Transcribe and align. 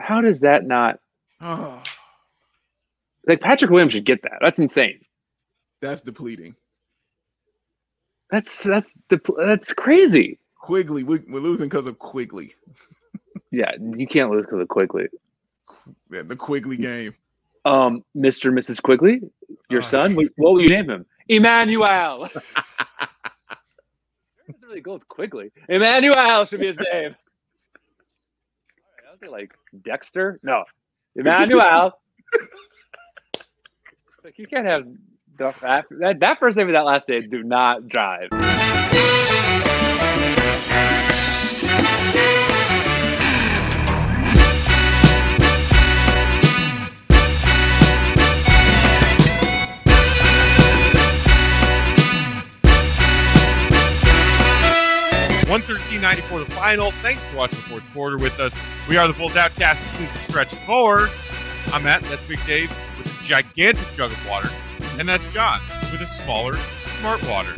How 0.00 0.20
does 0.20 0.40
that 0.40 0.66
not? 0.66 0.98
Oh, 1.40 1.82
Like 3.26 3.40
Patrick 3.40 3.70
Williams 3.70 3.92
should 3.92 4.06
get 4.06 4.22
that. 4.22 4.38
That's 4.40 4.58
insane. 4.58 5.00
that's 5.82 6.00
depleting. 6.02 6.56
That's 8.30 8.62
that's 8.62 8.96
the 9.10 9.20
that's 9.38 9.74
crazy. 9.74 10.38
Quickley, 10.58 11.04
we, 11.04 11.18
we're 11.28 11.40
losing 11.40 11.68
because 11.68 11.86
of 11.86 11.98
Quickley. 11.98 12.54
Yeah, 13.52 13.72
you 13.80 14.06
can't 14.06 14.30
lose 14.30 14.46
because 14.46 14.60
of 14.60 14.68
Quickley. 14.68 15.08
Yeah, 16.08 16.22
the 16.22 16.36
Quickley 16.36 16.76
game. 16.76 17.14
Um, 17.64 18.04
Mr. 18.16 18.44
and 18.48 18.56
Mrs. 18.56 18.80
Quickley, 18.80 19.20
your 19.68 19.80
Oh. 19.80 19.82
son. 19.82 20.14
What, 20.14 20.26
what 20.36 20.52
will 20.52 20.62
you 20.62 20.68
name 20.68 20.88
him? 20.88 21.04
Immanuel. 21.28 22.28
really 24.62 24.80
go 24.80 24.94
with 24.94 25.08
Quickley. 25.08 25.50
Immanuel 25.68 26.44
should 26.44 26.60
be 26.60 26.68
his 26.68 26.78
name. 26.92 27.16
All 29.22 29.32
right, 29.32 29.32
I 29.32 29.42
was 29.42 29.52
like 29.52 29.82
Dexter. 29.84 30.40
No, 30.42 30.64
Immanuel. 31.16 31.98
like 34.24 34.38
you 34.38 34.46
can't 34.46 34.66
have 34.66 34.84
that 35.38 35.86
that 36.20 36.38
first 36.38 36.56
name 36.56 36.68
and 36.68 36.76
that 36.76 36.84
last 36.84 37.08
name 37.08 37.28
do 37.28 37.42
not 37.42 37.88
drive. 37.88 38.28
One 55.50 55.62
thirteen 55.62 56.00
ninety 56.00 56.22
four, 56.22 56.38
the 56.38 56.48
final. 56.52 56.92
Thanks 56.92 57.24
for 57.24 57.36
watching 57.38 57.58
the 57.58 57.64
fourth 57.64 57.84
quarter 57.92 58.16
with 58.16 58.38
us. 58.38 58.56
We 58.88 58.96
are 58.96 59.08
the 59.08 59.14
Bulls 59.14 59.34
Outcast. 59.34 59.82
This 59.82 60.02
is 60.02 60.12
the 60.12 60.20
stretch 60.20 60.54
four. 60.64 61.08
I'm 61.72 61.82
Matt. 61.82 62.02
That's 62.02 62.24
Big 62.28 62.38
Dave 62.46 62.72
with 62.96 63.08
a 63.08 63.24
gigantic 63.24 63.84
jug 63.92 64.12
of 64.12 64.28
water, 64.28 64.48
and 64.96 65.08
that's 65.08 65.28
John 65.32 65.60
with 65.90 66.02
a 66.02 66.06
smaller 66.06 66.56
smart 67.00 67.26
water 67.26 67.52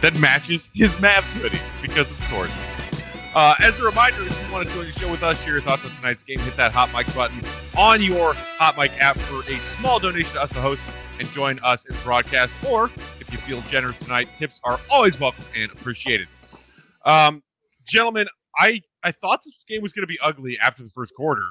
that 0.00 0.18
matches 0.18 0.70
his 0.72 0.94
Mavs 0.94 1.34
hoodie. 1.34 1.58
Because 1.82 2.10
of 2.10 2.18
course. 2.30 2.58
Uh, 3.34 3.54
as 3.58 3.78
a 3.80 3.84
reminder, 3.84 4.22
if 4.22 4.46
you 4.46 4.52
want 4.52 4.66
to 4.66 4.74
join 4.74 4.86
the 4.86 4.92
show 4.92 5.10
with 5.10 5.22
us, 5.22 5.42
share 5.42 5.54
your 5.54 5.60
thoughts 5.60 5.84
on 5.84 5.90
tonight's 5.96 6.22
game, 6.22 6.38
hit 6.38 6.56
that 6.56 6.72
hot 6.72 6.90
mic 6.94 7.12
button 7.14 7.42
on 7.76 8.00
your 8.00 8.32
hot 8.32 8.78
mic 8.78 8.92
app 8.98 9.18
for 9.18 9.42
a 9.50 9.58
small 9.58 9.98
donation 9.98 10.36
to 10.36 10.42
us, 10.42 10.52
the 10.52 10.60
hosts, 10.60 10.88
and 11.18 11.28
join 11.32 11.58
us 11.64 11.84
in 11.84 11.94
broadcast. 12.02 12.54
Or 12.66 12.90
if 13.20 13.30
you 13.30 13.36
feel 13.38 13.60
generous 13.62 13.98
tonight, 13.98 14.28
tips 14.36 14.58
are 14.64 14.80
always 14.88 15.20
welcome 15.20 15.44
and 15.54 15.70
appreciated. 15.70 16.28
Um, 17.04 17.42
gentlemen, 17.86 18.26
I 18.58 18.80
I 19.02 19.12
thought 19.12 19.40
this 19.44 19.64
game 19.68 19.82
was 19.82 19.92
going 19.92 20.02
to 20.04 20.06
be 20.06 20.18
ugly 20.20 20.58
after 20.58 20.82
the 20.82 20.88
first 20.90 21.14
quarter. 21.14 21.44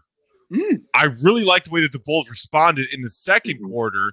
Mm. 0.52 0.82
I 0.94 1.06
really 1.22 1.44
liked 1.44 1.66
the 1.66 1.72
way 1.72 1.82
that 1.82 1.92
the 1.92 2.00
Bulls 2.00 2.30
responded 2.30 2.88
in 2.92 3.02
the 3.02 3.10
2nd 3.10 3.60
Mhm. 3.60 3.70
quarter. 3.70 4.12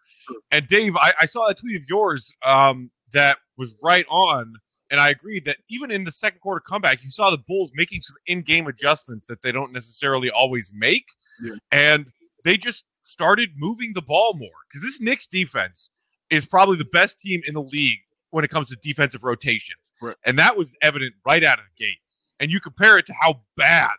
And 0.51 0.67
Dave, 0.67 0.97
I, 0.97 1.13
I 1.21 1.27
saw 1.27 1.47
that 1.49 1.59
tweet 1.59 1.77
of 1.77 1.85
yours 1.89 2.33
um, 2.45 2.91
that 3.13 3.39
was 3.59 3.75
right 3.83 4.07
on, 4.09 4.55
and 4.91 5.01
I 5.01 5.11
agreed 5.11 5.45
that 5.47 5.59
even 5.69 5.91
in 5.91 6.05
the 6.05 6.13
second 6.13 6.41
quarter 6.41 6.61
comeback, 6.61 7.03
you 7.03 7.11
saw 7.11 7.31
the 7.31 7.43
Bulls 7.47 7.73
making 7.75 8.01
some 8.03 8.17
in-game 8.27 8.67
adjustments 8.69 9.27
that 9.27 9.43
they 9.43 9.53
don't 9.53 9.73
necessarily 9.73 10.31
always 10.31 10.71
make, 10.75 11.05
Yeah. 11.43 11.55
and 11.73 12.11
they 12.45 12.57
just 12.57 12.85
started 13.03 13.51
moving 13.57 13.93
the 13.95 14.03
ball 14.03 14.35
more 14.35 14.51
because 14.69 14.83
this 14.83 15.01
Knicks 15.01 15.27
defense 15.27 15.91
is 16.31 16.47
probably 16.47 16.77
the 16.77 16.85
best 16.87 17.21
team 17.21 17.43
in 17.47 17.55
the 17.55 17.63
league 17.63 17.99
when 18.31 18.45
it 18.45 18.51
comes 18.51 18.69
to 18.71 18.77
defensive 18.83 19.23
rotations, 19.25 19.93
Right. 20.01 20.17
and 20.25 20.39
that 20.39 20.57
was 20.57 20.77
evident 20.83 21.15
right 21.27 21.43
out 21.45 21.59
of 21.59 21.65
the 21.65 21.85
gate. 21.85 21.99
And 22.39 22.51
you 22.51 22.61
compare 22.61 22.97
it 22.99 23.07
to 23.07 23.15
how 23.21 23.43
bad 23.57 23.91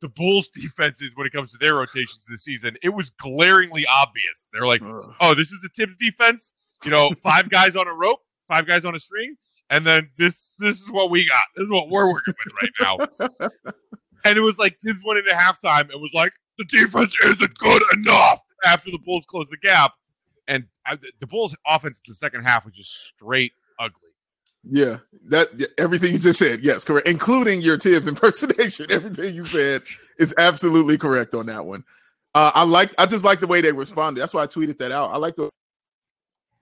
the 0.00 0.08
Bulls 0.08 0.48
defense 0.54 1.02
is 1.02 1.10
when 1.14 1.26
it 1.26 1.32
comes 1.32 1.52
to 1.52 1.58
their 1.58 1.74
rotations 1.74 2.24
this 2.28 2.44
season, 2.44 2.76
it 2.82 2.88
was 2.90 3.10
glaringly 3.10 3.84
obvious. 3.86 4.48
They're 4.52 4.66
like, 4.66 4.82
Ugh. 4.82 5.14
oh, 5.20 5.34
this 5.34 5.52
is 5.52 5.64
a 5.64 5.68
Thibs 5.70 5.96
defense. 5.98 6.54
You 6.84 6.90
know, 6.90 7.10
five 7.22 7.48
guys 7.50 7.76
on 7.76 7.86
a 7.88 7.94
rope, 7.94 8.20
five 8.48 8.66
guys 8.66 8.84
on 8.84 8.94
a 8.94 8.98
string, 8.98 9.36
and 9.70 9.86
then 9.86 10.10
this 10.18 10.54
this 10.58 10.80
is 10.80 10.90
what 10.90 11.10
we 11.10 11.26
got. 11.26 11.42
This 11.56 11.64
is 11.66 11.70
what 11.70 11.88
we're 11.90 12.10
working 12.10 12.34
with 12.44 12.54
right 12.62 13.08
now. 13.20 13.28
and 14.24 14.36
it 14.38 14.40
was 14.42 14.58
like 14.58 14.78
Thibs 14.80 15.00
went 15.04 15.18
into 15.18 15.32
halftime 15.32 15.90
and 15.92 16.00
was 16.00 16.12
like, 16.14 16.32
the 16.58 16.64
defense 16.64 17.16
isn't 17.24 17.54
good 17.58 17.82
enough 17.94 18.40
after 18.64 18.90
the 18.90 18.98
Bulls 19.04 19.24
closed 19.26 19.50
the 19.52 19.56
gap. 19.58 19.92
And 20.48 20.64
uh, 20.88 20.96
the- 20.96 21.12
the 21.20 21.26
Bulls' 21.26 21.54
offense 21.66 21.98
in 22.04 22.10
the 22.10 22.14
second 22.14 22.42
half 22.44 22.64
was 22.64 22.74
just 22.74 23.06
straight 23.06 23.52
ugly. 23.82 24.10
Yeah, 24.64 24.98
that 25.26 25.48
everything 25.76 26.12
you 26.12 26.18
just 26.18 26.38
said, 26.38 26.60
yes, 26.60 26.84
correct, 26.84 27.08
including 27.08 27.60
your 27.60 27.78
Thibs 27.78 28.06
impersonation. 28.08 28.90
Everything 28.90 29.34
you 29.34 29.44
said 29.44 29.82
is 30.18 30.34
absolutely 30.38 30.96
correct 30.96 31.34
on 31.34 31.46
that 31.46 31.66
one. 31.66 31.84
Uh, 32.34 32.52
I 32.54 32.62
like, 32.62 32.94
I 32.96 33.06
just 33.06 33.24
like 33.24 33.40
the 33.40 33.46
way 33.46 33.60
they 33.60 33.72
responded. 33.72 34.20
That's 34.20 34.32
why 34.32 34.42
I 34.42 34.46
tweeted 34.46 34.78
that 34.78 34.92
out. 34.92 35.10
I 35.12 35.16
like 35.16 35.36
the 35.36 35.50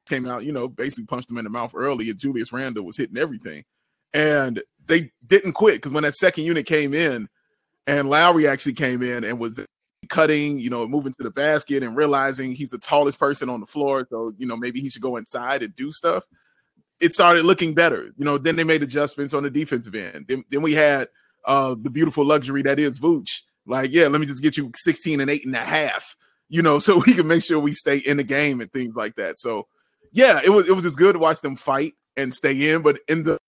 came 0.08 0.26
out, 0.26 0.44
you 0.44 0.50
know, 0.50 0.66
basically 0.66 1.06
punched 1.06 1.30
him 1.30 1.38
in 1.38 1.44
the 1.44 1.50
mouth 1.50 1.72
early, 1.74 2.10
and 2.10 2.18
Julius 2.18 2.52
Randle 2.52 2.84
was 2.84 2.96
hitting 2.96 3.18
everything, 3.18 3.64
and 4.12 4.60
they 4.86 5.12
didn't 5.24 5.52
quit 5.52 5.76
because 5.76 5.92
when 5.92 6.02
that 6.02 6.14
second 6.14 6.44
unit 6.44 6.66
came 6.66 6.94
in, 6.94 7.28
and 7.86 8.08
Lauri 8.08 8.48
actually 8.48 8.72
came 8.72 9.02
in 9.02 9.24
and 9.24 9.38
was 9.38 9.60
cutting, 10.08 10.58
you 10.58 10.70
know, 10.70 10.88
moving 10.88 11.12
to 11.12 11.22
the 11.22 11.30
basket 11.30 11.82
and 11.82 11.96
realizing 11.96 12.52
he's 12.52 12.70
the 12.70 12.78
tallest 12.78 13.20
person 13.20 13.48
on 13.48 13.60
the 13.60 13.66
floor, 13.66 14.06
so 14.10 14.32
you 14.38 14.46
know 14.46 14.56
maybe 14.56 14.80
he 14.80 14.88
should 14.88 15.02
go 15.02 15.16
inside 15.16 15.62
and 15.62 15.76
do 15.76 15.92
stuff 15.92 16.24
it 17.00 17.14
started 17.14 17.44
looking 17.44 17.74
better. 17.74 18.10
You 18.16 18.24
know, 18.24 18.38
then 18.38 18.56
they 18.56 18.64
made 18.64 18.82
adjustments 18.82 19.34
on 19.34 19.42
the 19.42 19.50
defensive 19.50 19.94
end. 19.94 20.26
Then, 20.28 20.44
then 20.50 20.62
we 20.62 20.74
had 20.74 21.08
uh 21.46 21.74
the 21.80 21.90
beautiful 21.90 22.24
luxury 22.24 22.62
that 22.62 22.78
is 22.78 22.98
Vooch. 22.98 23.42
Like, 23.66 23.92
yeah, 23.92 24.08
let 24.08 24.20
me 24.20 24.26
just 24.26 24.42
get 24.42 24.56
you 24.56 24.70
16 24.74 25.20
and 25.20 25.30
eight 25.30 25.44
and 25.44 25.54
a 25.54 25.58
half, 25.58 26.16
you 26.48 26.62
know, 26.62 26.78
so 26.80 27.02
we 27.06 27.14
can 27.14 27.26
make 27.26 27.42
sure 27.42 27.58
we 27.58 27.72
stay 27.72 27.98
in 27.98 28.18
the 28.18 28.24
game 28.24 28.60
and 28.60 28.72
things 28.72 28.94
like 28.94 29.16
that. 29.16 29.38
So 29.38 29.66
yeah, 30.12 30.40
it 30.44 30.50
was 30.50 30.68
it 30.68 30.72
was 30.72 30.84
just 30.84 30.98
good 30.98 31.14
to 31.14 31.18
watch 31.18 31.40
them 31.40 31.56
fight 31.56 31.94
and 32.16 32.32
stay 32.34 32.70
in, 32.70 32.82
but 32.82 32.98
in 33.08 33.22
the 33.22 33.38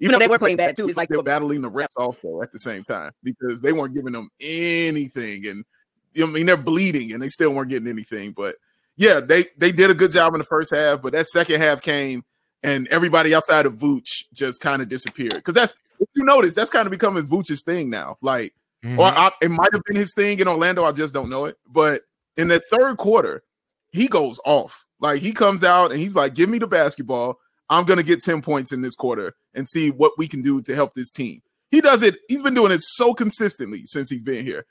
Even 0.00 0.12
though 0.12 0.18
they 0.18 0.28
were 0.28 0.38
playing 0.38 0.56
bad 0.56 0.76
too, 0.76 0.88
it's 0.88 0.96
like 0.96 1.08
they're 1.08 1.22
battling 1.22 1.62
the 1.62 1.70
refs 1.70 1.96
also 1.96 2.42
at 2.42 2.52
the 2.52 2.58
same 2.58 2.84
time 2.84 3.12
because 3.22 3.62
they 3.62 3.72
weren't 3.72 3.94
giving 3.94 4.12
them 4.12 4.28
anything, 4.40 5.46
and 5.46 5.64
I 6.20 6.26
mean 6.26 6.46
they're 6.46 6.56
bleeding 6.56 7.12
and 7.12 7.22
they 7.22 7.28
still 7.28 7.50
weren't 7.50 7.70
getting 7.70 7.88
anything. 7.88 8.32
But 8.32 8.56
yeah, 8.98 9.20
they 9.20 9.46
they 9.56 9.70
did 9.70 9.90
a 9.90 9.94
good 9.94 10.10
job 10.10 10.34
in 10.34 10.38
the 10.38 10.44
first 10.44 10.74
half, 10.74 11.00
but 11.00 11.12
that 11.12 11.28
second 11.28 11.60
half 11.60 11.80
came 11.80 12.24
and 12.64 12.88
everybody 12.88 13.32
outside 13.32 13.64
of 13.64 13.74
Vooch 13.74 14.24
just 14.34 14.60
kind 14.60 14.82
of 14.82 14.88
disappeared 14.88 15.34
because 15.36 15.54
that's 15.54 15.72
if 16.00 16.08
you 16.14 16.24
notice 16.24 16.52
that's 16.52 16.68
kind 16.68 16.84
of 16.84 16.90
become 16.90 17.14
his 17.14 17.28
Vooch's 17.28 17.62
thing 17.62 17.90
now. 17.90 18.18
Like, 18.20 18.54
or 18.82 18.88
mm-hmm. 18.88 19.00
I, 19.00 19.30
it 19.40 19.52
might 19.52 19.72
have 19.72 19.82
been 19.84 19.96
his 19.96 20.12
thing 20.12 20.40
in 20.40 20.48
Orlando, 20.48 20.84
I 20.84 20.90
just 20.90 21.14
don't 21.14 21.30
know 21.30 21.44
it. 21.44 21.56
But 21.66 22.02
in 22.36 22.48
the 22.48 22.58
third 22.58 22.96
quarter, 22.96 23.44
he 23.92 24.08
goes 24.08 24.40
off. 24.44 24.84
Like 25.00 25.20
he 25.20 25.32
comes 25.32 25.62
out 25.62 25.92
and 25.92 26.00
he's 26.00 26.16
like, 26.16 26.34
"Give 26.34 26.50
me 26.50 26.58
the 26.58 26.66
basketball." 26.66 27.38
I'm 27.70 27.84
going 27.84 27.98
to 27.98 28.02
get 28.02 28.22
10 28.22 28.40
points 28.40 28.72
in 28.72 28.80
this 28.80 28.94
quarter 28.94 29.34
and 29.52 29.68
see 29.68 29.90
what 29.90 30.12
we 30.16 30.26
can 30.26 30.40
do 30.40 30.62
to 30.62 30.74
help 30.74 30.94
this 30.94 31.12
team. 31.12 31.42
He 31.70 31.82
does 31.82 32.00
it. 32.00 32.16
He's 32.26 32.40
been 32.40 32.54
doing 32.54 32.72
it 32.72 32.80
so 32.80 33.12
consistently 33.12 33.84
since 33.84 34.08
he's 34.08 34.22
been 34.22 34.42
here. 34.42 34.64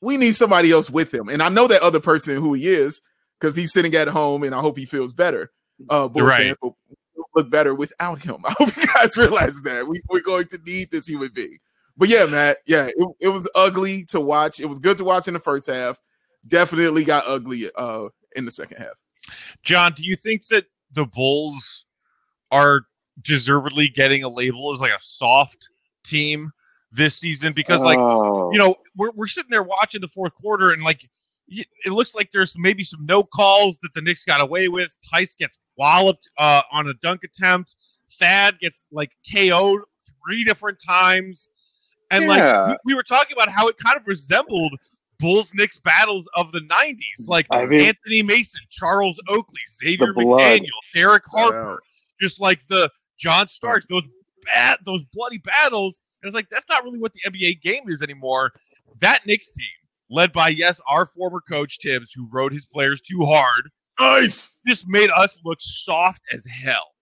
We 0.00 0.16
need 0.16 0.36
somebody 0.36 0.70
else 0.70 0.88
with 0.88 1.12
him. 1.12 1.28
And 1.28 1.42
I 1.42 1.48
know 1.48 1.66
that 1.66 1.82
other 1.82 1.98
person 1.98 2.36
who 2.36 2.54
he 2.54 2.68
is 2.68 3.00
because 3.40 3.54
he's 3.56 3.72
sitting 3.72 3.94
at 3.94 4.08
home 4.08 4.42
and 4.42 4.54
I 4.54 4.60
hope 4.60 4.76
he 4.78 4.86
feels 4.86 5.12
better. 5.12 5.50
Uh, 5.88 6.08
Bulls 6.08 6.24
Right. 6.30 6.38
fans, 6.46 6.56
but 6.60 6.72
we'll 7.16 7.26
look 7.34 7.50
better 7.50 7.74
without 7.74 8.22
him. 8.22 8.36
I 8.44 8.52
hope 8.58 8.76
you 8.76 8.86
guys 8.86 9.16
realize 9.16 9.60
that. 9.62 9.86
We, 9.86 10.00
we're 10.08 10.20
going 10.22 10.46
to 10.48 10.58
need 10.66 10.90
this 10.90 11.06
human 11.06 11.30
being. 11.32 11.58
But 11.96 12.08
yeah, 12.08 12.26
Matt, 12.26 12.58
yeah, 12.66 12.86
it, 12.86 12.94
it 13.20 13.28
was 13.28 13.48
ugly 13.54 14.04
to 14.06 14.20
watch. 14.20 14.60
It 14.60 14.66
was 14.66 14.78
good 14.78 14.98
to 14.98 15.04
watch 15.04 15.26
in 15.28 15.34
the 15.34 15.40
first 15.40 15.66
half. 15.68 15.98
Definitely 16.46 17.04
got 17.04 17.26
ugly 17.26 17.70
uh, 17.74 18.08
in 18.36 18.44
the 18.44 18.50
second 18.52 18.78
half. 18.78 18.94
John, 19.64 19.92
do 19.94 20.04
you 20.04 20.14
think 20.16 20.46
that 20.46 20.66
the 20.92 21.04
Bulls 21.04 21.84
are 22.50 22.82
deservedly 23.22 23.88
getting 23.88 24.22
a 24.22 24.28
label 24.28 24.72
as 24.72 24.80
like 24.80 24.92
a 24.92 25.00
soft 25.00 25.68
team 26.04 26.52
this 26.92 27.16
season? 27.16 27.52
Because 27.52 27.82
like 27.82 27.98
Oh. 27.98 28.50
you 28.52 28.58
know 28.58 28.76
we're 28.96 29.10
we're 29.14 29.26
sitting 29.26 29.50
there 29.50 29.62
watching 29.64 30.00
the 30.00 30.08
fourth 30.08 30.34
quarter 30.34 30.70
and 30.70 30.82
like 30.82 31.00
y- 31.02 31.08
it 31.50 31.90
looks 31.90 32.14
like 32.14 32.30
there's 32.30 32.54
maybe 32.58 32.84
some 32.84 33.04
no 33.06 33.22
calls 33.22 33.78
that 33.80 33.94
the 33.94 34.00
Knicks 34.02 34.24
got 34.24 34.40
away 34.40 34.68
with. 34.68 34.94
Theis 35.12 35.34
gets 35.36 35.58
walloped 35.76 36.28
uh, 36.38 36.62
on 36.72 36.86
a 36.88 36.94
dunk 36.94 37.24
attempt. 37.24 37.76
Thad 38.18 38.58
gets 38.60 38.86
like 38.92 39.10
KO'd 39.32 39.82
three 40.26 40.44
different 40.44 40.78
times, 40.86 41.48
and 42.10 42.26
like 42.26 42.68
we, 42.68 42.76
we 42.86 42.94
were 42.94 43.02
talking 43.02 43.36
about 43.36 43.48
how 43.50 43.68
it 43.68 43.76
kind 43.78 43.96
of 43.98 44.06
resembled 44.06 44.72
Bulls 45.18 45.52
Knicks 45.54 45.78
battles 45.78 46.28
of 46.34 46.52
the 46.52 46.60
'90s, 46.60 47.28
like 47.28 47.46
I 47.50 47.66
mean- 47.66 47.80
Anthony 47.80 48.22
Mason, 48.22 48.60
Charles 48.70 49.20
Oakley, 49.28 49.60
Xavier. 49.70 50.12
McDaniel, 50.14 50.68
Derek 50.94 51.24
Harper 51.26 51.72
Wow. 51.72 51.78
just 52.20 52.40
like 52.40 52.64
the 52.66 52.90
John 53.18 53.48
Starks, 53.48 53.86
those 53.90 54.04
bad, 54.44 54.78
those 54.86 55.02
bloody 55.12 55.38
battles. 55.38 56.00
And 56.22 56.28
it's 56.28 56.34
like 56.34 56.48
that's 56.50 56.68
not 56.68 56.84
really 56.84 56.98
what 56.98 57.12
the 57.12 57.20
NBA 57.30 57.60
game 57.60 57.88
is 57.88 58.02
anymore. 58.02 58.52
That 59.00 59.26
Knicks 59.26 59.50
team, 59.50 59.66
led 60.10 60.32
by 60.32 60.48
yes, 60.48 60.80
our 60.88 61.06
former 61.06 61.40
coach 61.40 61.78
Thibs, 61.82 62.12
who 62.12 62.28
rode 62.30 62.52
his 62.52 62.66
players 62.66 63.00
too 63.00 63.24
hard, 63.24 63.70
Nice. 64.00 64.50
just 64.66 64.88
made 64.88 65.10
us 65.10 65.38
look 65.44 65.58
soft 65.60 66.22
as 66.32 66.46
hell. 66.46 66.92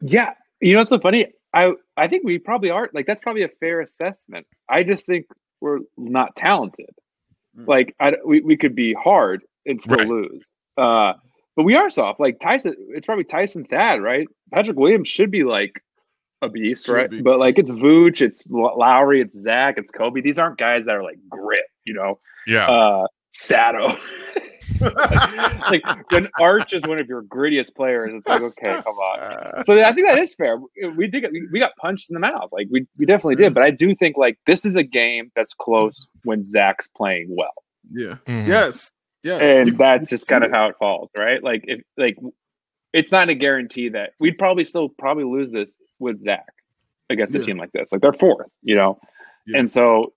Yeah, 0.00 0.34
you 0.60 0.72
know 0.72 0.80
what's 0.80 0.90
so 0.90 0.98
funny? 1.00 1.28
I 1.54 1.72
I 1.96 2.08
think 2.08 2.24
we 2.24 2.38
probably 2.38 2.70
are 2.70 2.90
like 2.92 3.06
that's 3.06 3.22
probably 3.22 3.42
a 3.44 3.48
fair 3.60 3.80
assessment. 3.80 4.46
I 4.68 4.82
just 4.82 5.06
think 5.06 5.26
we're 5.60 5.80
not 5.96 6.36
talented. 6.36 6.90
Mm. 7.56 7.66
Like 7.66 7.94
I, 8.00 8.14
we 8.24 8.40
we 8.40 8.56
could 8.56 8.74
be 8.74 8.92
hard 8.94 9.42
and 9.66 9.80
still 9.80 9.96
Right. 9.98 10.06
lose. 10.08 10.50
Uh, 10.76 11.14
but 11.56 11.64
we 11.64 11.74
are 11.74 11.90
soft. 11.90 12.20
Like 12.20 12.38
Tyson, 12.38 12.74
it's 12.90 13.06
probably 13.06 13.24
Tyson 13.24 13.64
Thad, 13.64 14.00
right? 14.02 14.28
Patrick 14.52 14.76
Williams 14.76 15.08
should 15.08 15.30
be 15.30 15.42
like 15.44 15.72
a 16.42 16.48
beast, 16.48 16.86
Should 16.86 16.92
right? 16.92 17.10
be. 17.10 17.20
But 17.22 17.38
like 17.40 17.58
it's 17.58 17.70
Vooch, 17.70 18.20
it's 18.20 18.42
Lauri, 18.48 19.20
it's 19.20 19.40
Zach, 19.40 19.76
it's 19.78 19.90
Coby. 19.90 20.22
These 20.22 20.38
aren't 20.38 20.58
guys 20.58 20.84
that 20.84 20.94
are 20.94 21.02
like 21.02 21.18
grit, 21.28 21.62
you 21.88 21.94
know. 21.94 22.18
Yeah. 22.46 22.66
Uh, 22.68 23.06
Sato. 23.34 23.86
like 25.70 25.82
when 26.10 26.28
Arch 26.40 26.72
is 26.72 26.86
one 26.86 27.00
of 27.00 27.08
your 27.08 27.22
grittiest 27.22 27.74
players, 27.74 28.10
it's 28.12 28.28
like 28.28 28.42
okay, 28.42 28.80
come 28.82 28.94
on. 28.94 29.20
Uh, 29.20 29.62
So 29.64 29.84
I 29.84 29.92
think 29.92 30.06
that 30.08 30.18
is 30.18 30.34
fair. 30.34 30.58
We 30.96 31.06
did 31.06 31.20
get, 31.22 31.32
we 31.52 31.58
got 31.58 31.72
punched 31.80 32.10
in 32.10 32.14
the 32.14 32.20
mouth, 32.20 32.50
like 32.52 32.68
we 32.70 32.86
we 32.96 33.06
definitely 33.06 33.36
did. 33.36 33.54
But 33.54 33.64
I 33.64 33.70
do 33.70 33.94
think 33.94 34.16
like 34.16 34.38
this 34.46 34.64
is 34.64 34.76
a 34.76 34.82
game 34.82 35.30
that's 35.36 35.54
close 35.54 36.06
when 36.24 36.44
Zach's 36.44 36.88
playing 36.96 37.28
well, 37.30 37.54
yeah. 37.92 38.16
Mhm. 38.26 38.46
Yes. 38.46 38.90
Yes. 39.22 39.40
and 39.42 39.68
You- 39.68 39.74
that's 39.74 40.10
just 40.10 40.26
kind 40.28 40.44
of 40.44 40.50
it. 40.50 40.56
how 40.56 40.68
it 40.68 40.76
falls, 40.78 41.10
right? 41.16 41.42
Like 41.42 41.64
if 41.66 41.80
like 41.96 42.16
it's 42.92 43.12
not 43.12 43.28
a 43.28 43.34
guarantee 43.34 43.88
that 43.90 44.12
we'd 44.20 44.38
probably 44.38 44.64
still 44.64 44.88
probably 44.88 45.24
lose 45.24 45.50
this 45.50 45.74
with 45.98 46.22
Zach 46.22 46.46
against 47.10 47.34
a 47.34 47.44
team 47.44 47.58
like 47.58 47.72
this. 47.72 47.90
Like 47.92 48.00
they're 48.00 48.12
fourth, 48.12 48.48
you 48.62 48.74
know, 48.76 48.98
Yeah. 49.46 49.58
and 49.58 49.70
so 49.70 50.12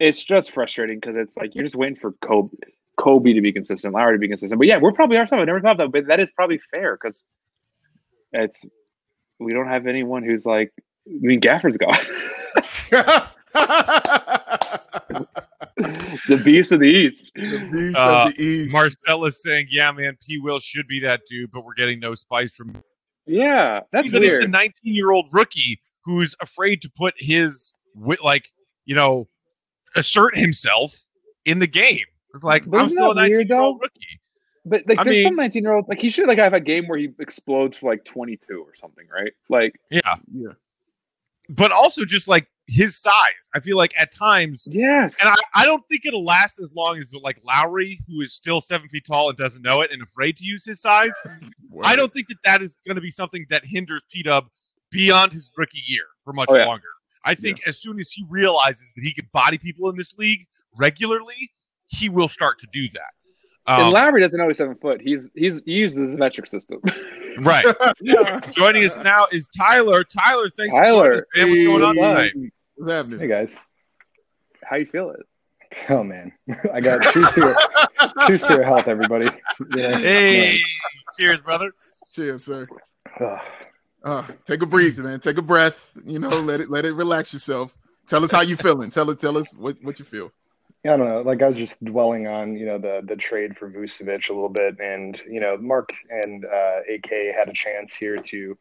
it's 0.00 0.24
just 0.24 0.50
frustrating 0.50 0.98
because 0.98 1.14
it's 1.16 1.36
like 1.36 1.54
you're 1.54 1.62
just 1.64 1.76
waiting 1.76 1.96
for 1.96 2.12
Coby. 2.12 2.54
Coby 2.98 3.34
to 3.34 3.40
be 3.40 3.52
consistent, 3.52 3.94
Lauri 3.94 4.16
to 4.16 4.18
be 4.18 4.28
consistent, 4.28 4.58
but 4.58 4.66
yeah, 4.66 4.76
we're 4.78 4.92
probably 4.92 5.16
are 5.16 5.26
I 5.32 5.44
never 5.44 5.60
thought 5.60 5.78
that, 5.78 5.92
but 5.92 6.06
that 6.08 6.20
is 6.20 6.30
probably 6.32 6.60
fair 6.74 6.98
because 7.00 7.22
it's 8.32 8.58
we 9.38 9.52
don't 9.54 9.68
have 9.68 9.86
anyone 9.86 10.22
who's 10.22 10.44
like 10.44 10.72
I 11.06 11.12
mean 11.20 11.40
Gafford's 11.40 11.76
gone. 11.78 11.96
the 16.28 16.40
beast 16.44 16.72
of 16.72 16.80
the 16.80 16.86
east. 16.86 17.30
the 17.34 17.68
beast 17.72 17.96
Uh, 17.96 18.24
of 18.26 18.36
the 18.36 18.42
East. 18.42 18.74
Marcella's 18.74 19.42
saying, 19.42 19.68
"Yeah, 19.70 19.90
man, 19.92 20.16
P. 20.26 20.38
Will 20.38 20.60
should 20.60 20.86
be 20.86 21.00
that 21.00 21.22
dude, 21.28 21.50
but 21.50 21.64
we're 21.64 21.74
getting 21.74 22.00
no 22.00 22.14
spice 22.14 22.54
from 22.54 22.74
Yeah, 23.26 23.80
that's 23.92 24.08
even 24.08 24.22
if 24.22 24.28
the 24.28 24.32
weird. 24.38 24.50
19 24.50 24.94
year 24.94 25.10
old 25.10 25.26
rookie 25.32 25.80
who's 26.04 26.34
afraid 26.40 26.82
to 26.82 26.90
put 26.90 27.14
his 27.18 27.74
like 28.22 28.46
you 28.84 28.94
know 28.94 29.26
assert 29.96 30.36
himself 30.36 30.94
in 31.44 31.58
the 31.58 31.66
game. 31.66 32.04
It's 32.34 32.44
like 32.44 32.64
But 32.66 32.80
I'm 32.80 32.86
isn't 32.86 32.96
still 32.96 33.10
a 33.12 33.14
that 33.14 33.22
weird, 33.30 33.48
19 33.48 33.48
year 33.48 33.60
old 33.60 33.76
though? 33.78 33.82
rookie. 33.84 34.20
But 34.66 34.82
like, 34.86 34.98
I 34.98 35.04
there's 35.04 35.16
mean- 35.16 35.24
some 35.26 35.36
19 35.36 35.62
year 35.62 35.72
olds 35.72 35.88
like 35.88 35.98
he 36.00 36.10
should 36.10 36.28
like 36.28 36.38
have 36.38 36.52
a 36.54 36.60
game 36.60 36.86
where 36.86 36.98
he 36.98 37.08
explodes 37.18 37.78
for 37.78 37.90
like 37.90 38.04
22 38.04 38.60
or 38.62 38.74
something, 38.80 39.06
right? 39.12 39.32
Like, 39.48 39.80
Yeah, 39.90 40.00
yeah. 40.32 40.50
but 41.48 41.72
also 41.72 42.04
just 42.04 42.28
like 42.28 42.46
his 42.66 42.96
size. 42.96 43.48
I 43.54 43.58
feel 43.60 43.76
like 43.76 43.92
at 43.98 44.12
times, 44.12 44.68
yes, 44.70 45.16
and 45.20 45.28
I, 45.28 45.34
I 45.54 45.64
don't 45.66 45.82
think 45.88 46.06
it'll 46.06 46.24
last 46.24 46.60
as 46.60 46.72
long 46.74 46.98
as 46.98 47.12
like 47.14 47.38
Lauri, 47.42 47.98
who 48.06 48.20
is 48.20 48.32
still 48.34 48.60
seven 48.60 48.86
feet 48.88 49.04
tall 49.06 49.28
and 49.30 49.36
doesn't 49.38 49.62
know 49.62 49.80
it 49.80 49.90
and 49.90 50.00
afraid 50.02 50.36
to 50.36 50.44
use 50.44 50.64
his 50.64 50.80
size. 50.80 51.10
I 51.82 51.96
don't 51.96 52.12
think 52.12 52.28
that 52.28 52.36
that 52.44 52.62
is 52.62 52.80
going 52.86 52.94
to 52.94 53.00
be 53.00 53.10
something 53.10 53.44
that 53.50 53.64
hinders 53.64 54.02
P 54.12 54.22
Dub 54.22 54.46
beyond 54.90 55.32
his 55.32 55.50
rookie 55.56 55.82
year 55.86 56.04
for 56.22 56.32
much 56.32 56.48
Oh, 56.50 56.56
yeah. 56.58 56.66
longer. 56.66 56.86
I 57.24 57.34
think 57.34 57.60
as 57.66 57.76
soon 57.78 58.00
as 58.00 58.10
he 58.10 58.24
realizes 58.28 58.92
that 58.94 59.02
he 59.04 59.12
can 59.12 59.28
body 59.32 59.58
people 59.58 59.90
in 59.90 59.96
this 59.96 60.16
league 60.18 60.46
regularly, 60.76 61.50
he 61.86 62.08
will 62.08 62.28
start 62.28 62.58
to 62.60 62.66
do 62.72 62.88
that. 62.90 63.12
and 63.66 63.86
Um, 63.86 63.92
Lauri 63.92 64.20
doesn't 64.20 64.38
know 64.38 64.46
he's 64.48 64.56
seven 64.58 64.74
foot. 64.74 65.00
He's 65.02 65.28
he's 65.34 65.60
he 65.64 65.72
uses 65.74 66.12
the 66.12 66.18
metric 66.18 66.46
system. 66.46 66.80
right. 67.40 67.64
Joining 68.50 68.84
us 68.84 68.98
now 69.00 69.26
is 69.30 69.48
Tyler. 69.48 70.02
Tyler, 70.04 70.48
thanks 70.56 70.74
Tyler. 70.74 71.18
for 71.20 71.26
joining 71.36 71.50
us, 71.50 71.50
man. 71.50 71.50
What's 71.50 71.64
going 71.64 71.82
on 71.82 71.94
Hey. 71.96 72.30
tonight? 72.30 72.52
What's 72.76 72.92
happening? 72.92 73.18
Hey 73.20 73.26
guys. 73.28 73.54
How 74.64 74.76
you 74.76 74.86
feel 74.86 75.10
it? 75.10 75.20
Oh 75.88 76.02
man. 76.02 76.32
I 76.72 76.80
got 76.80 77.02
cheers 77.12 77.32
to 77.34 77.40
your 77.40 77.56
cheers 78.26 78.42
to 78.44 78.54
your 78.54 78.64
health, 78.64 78.88
everybody. 78.88 79.26
You 79.58 79.66
know, 79.76 79.98
Hey, 79.98 80.58
cheers, 81.18 81.40
brother. 81.42 81.72
Cheers, 82.14 82.44
sir. 82.44 82.66
Uh, 84.02 84.26
take 84.44 84.62
a 84.62 84.66
breath, 84.66 84.96
man. 84.98 85.20
Take 85.20 85.38
a 85.38 85.42
breath. 85.42 85.92
You 86.04 86.18
know, 86.18 86.40
let 86.40 86.60
it 86.60 86.70
let 86.70 86.84
it 86.84 86.94
relax 86.94 87.32
yourself. 87.32 87.74
Tell 88.06 88.24
us 88.24 88.32
how 88.32 88.40
you 88.40 88.56
feeling. 88.56 88.90
Tell 88.90 89.10
us 89.10 89.20
tell 89.20 89.36
us 89.36 89.52
what, 89.54 89.76
what 89.82 89.98
you 89.98 90.04
feel. 90.04 90.32
Yeah, 90.84 90.94
I 90.94 90.96
don't 90.96 91.08
know. 91.08 91.20
Like 91.20 91.42
I 91.42 91.48
was 91.48 91.56
just 91.56 91.84
dwelling 91.84 92.26
on, 92.26 92.56
you 92.56 92.64
know, 92.64 92.78
the 92.78 93.02
the 93.06 93.16
trade 93.16 93.56
for 93.56 93.70
Vucevic 93.70 94.30
a 94.30 94.32
little 94.32 94.48
bit, 94.48 94.80
and 94.80 95.20
you 95.28 95.40
know, 95.40 95.58
Mark 95.58 95.92
and 96.08 96.44
uh, 96.44 96.80
AK 96.92 97.10
had 97.36 97.48
a 97.48 97.52
chance 97.52 97.94
here 97.94 98.16
to 98.16 98.56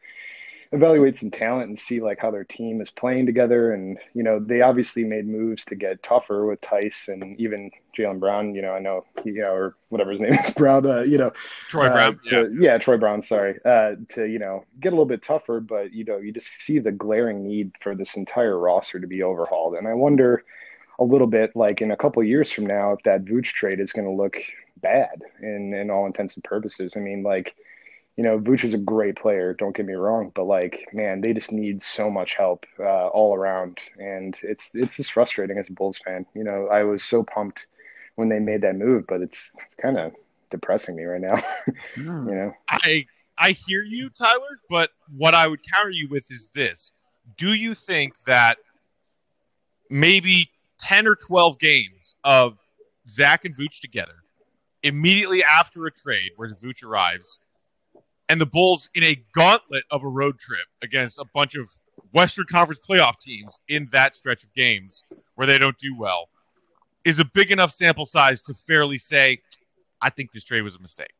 evaluate 0.71 1.17
some 1.17 1.31
talent 1.31 1.69
and 1.69 1.79
see 1.79 1.99
like 1.99 2.19
how 2.19 2.29
their 2.29 2.43
team 2.43 2.79
is 2.81 2.91
playing 2.91 3.25
together, 3.25 3.73
and 3.73 3.97
you 4.13 4.23
know, 4.23 4.39
they 4.39 4.61
obviously 4.61 5.03
made 5.03 5.27
moves 5.27 5.65
to 5.65 5.75
get 5.75 6.03
tougher 6.03 6.45
with 6.45 6.61
Theis 6.61 7.07
and 7.07 7.39
even 7.39 7.71
Jalen 7.97 8.19
Brown. 8.19 8.53
You 8.53 8.61
know, 8.61 8.73
I 8.73 8.79
know 8.79 9.05
he, 9.23 9.31
you 9.31 9.41
know, 9.41 9.51
or 9.51 9.75
whatever 9.89 10.11
his 10.11 10.19
name 10.21 10.33
is, 10.33 10.51
Brown. 10.51 10.85
Uh, 10.85 11.01
you 11.01 11.17
know, 11.17 11.31
Troy 11.67 11.87
uh, 11.87 11.93
Brown. 11.93 12.19
Yeah. 12.25 12.31
to- 12.31 12.55
yeah, 12.59 12.77
Troy 12.77 12.97
Brown. 12.97 13.23
Sorry, 13.23 13.59
uh, 13.65 13.95
to 14.09 14.25
you 14.25 14.39
know 14.39 14.63
get 14.79 14.89
a 14.89 14.95
little 14.95 15.05
bit 15.05 15.23
tougher, 15.23 15.59
but 15.59 15.91
you 15.93 16.05
know 16.05 16.17
you 16.17 16.31
just 16.31 16.47
see 16.61 16.79
the 16.79 16.91
glaring 16.91 17.43
need 17.43 17.71
for 17.81 17.95
this 17.95 18.15
entire 18.15 18.57
roster 18.57 18.99
to 18.99 19.07
be 19.07 19.23
overhauled, 19.23 19.75
and 19.75 19.87
I 19.87 19.93
wonder 19.93 20.43
a 20.99 21.03
little 21.03 21.27
bit 21.27 21.55
like 21.55 21.81
in 21.81 21.91
a 21.91 21.97
couple 21.97 22.21
of 22.21 22.27
years 22.27 22.51
from 22.51 22.65
now 22.65 22.91
if 22.91 23.01
that 23.03 23.23
Vooch 23.23 23.45
trade 23.53 23.79
is 23.79 23.93
going 23.93 24.05
to 24.05 24.13
look 24.13 24.37
bad 24.81 25.21
in 25.41 25.73
in 25.73 25.89
all 25.89 26.05
intents 26.05 26.35
and 26.35 26.43
purposes. 26.43 26.93
I 26.95 26.99
mean, 26.99 27.23
like 27.23 27.55
you 28.19 28.25
know, 28.25 28.37
Vooch 28.37 28.65
is 28.65 28.73
a 28.73 28.77
great 28.77 29.15
player. 29.15 29.53
Don't 29.53 29.73
get 29.73 29.85
me 29.85 29.93
wrong, 29.93 30.33
but 30.35 30.43
like 30.43 30.89
man, 30.91 31.21
they 31.21 31.31
just 31.31 31.53
need 31.53 31.81
so 31.81 32.11
much 32.11 32.33
help 32.33 32.65
uh, 32.77 33.07
all 33.07 33.33
around, 33.33 33.77
and 33.97 34.35
it's 34.43 34.69
it's 34.73 34.97
just 34.97 35.13
frustrating 35.13 35.57
as 35.57 35.69
a 35.69 35.71
Bulls 35.71 35.97
fan. 36.03 36.25
You 36.35 36.43
know, 36.43 36.67
I 36.67 36.83
was 36.83 37.01
so 37.01 37.23
pumped 37.23 37.65
when 38.15 38.27
they 38.27 38.39
made 38.39 38.63
that 38.63 38.75
move, 38.75 39.05
but 39.07 39.21
it's 39.21 39.51
it's 39.65 39.75
kind 39.75 39.97
of 39.97 40.11
depressing 40.51 40.97
me 40.97 41.05
right 41.05 41.21
now. 41.21 41.41
you 41.95 42.03
know. 42.03 42.51
I 42.67 43.05
I 43.37 43.51
hear 43.51 43.83
you, 43.83 44.09
Tyler, 44.09 44.59
but 44.69 44.89
what 45.17 45.33
I 45.33 45.47
would 45.47 45.61
counter 45.73 45.91
you 45.91 46.09
with 46.09 46.29
is 46.29 46.51
this. 46.53 46.91
Do 47.37 47.53
you 47.53 47.73
think 47.73 48.21
that 48.25 48.57
maybe 49.89 50.49
10 50.79 51.07
or 51.07 51.15
12 51.15 51.57
games 51.57 52.17
of 52.25 52.59
Zach 53.07 53.45
and 53.45 53.55
Vooch 53.55 53.79
together 53.79 54.15
immediately 54.83 55.41
after 55.41 55.85
a 55.85 55.91
trade 55.91 56.31
where 56.35 56.49
Vooch 56.49 56.83
arrives 56.83 57.39
and 58.29 58.39
the 58.39 58.45
Bulls 58.45 58.89
in 58.93 59.03
a 59.03 59.21
gauntlet 59.33 59.83
of 59.91 60.03
a 60.03 60.07
road 60.07 60.39
trip 60.39 60.65
against 60.81 61.19
a 61.19 61.25
bunch 61.33 61.55
of 61.55 61.69
Western 62.13 62.45
Conference 62.49 62.79
playoff 62.79 63.19
teams 63.19 63.59
in 63.67 63.89
that 63.91 64.15
stretch 64.15 64.43
of 64.43 64.53
games 64.53 65.03
where 65.35 65.47
they 65.47 65.57
don't 65.57 65.77
do 65.77 65.97
well 65.97 66.29
is 67.03 67.19
a 67.19 67.25
big 67.25 67.51
enough 67.51 67.71
sample 67.71 68.05
size 68.05 68.41
to 68.43 68.53
fairly 68.67 68.99
say, 68.99 69.39
I 70.01 70.11
think 70.11 70.31
this 70.31 70.43
trade 70.43 70.61
was 70.61 70.75
a 70.75 70.79
mistake. 70.79 71.13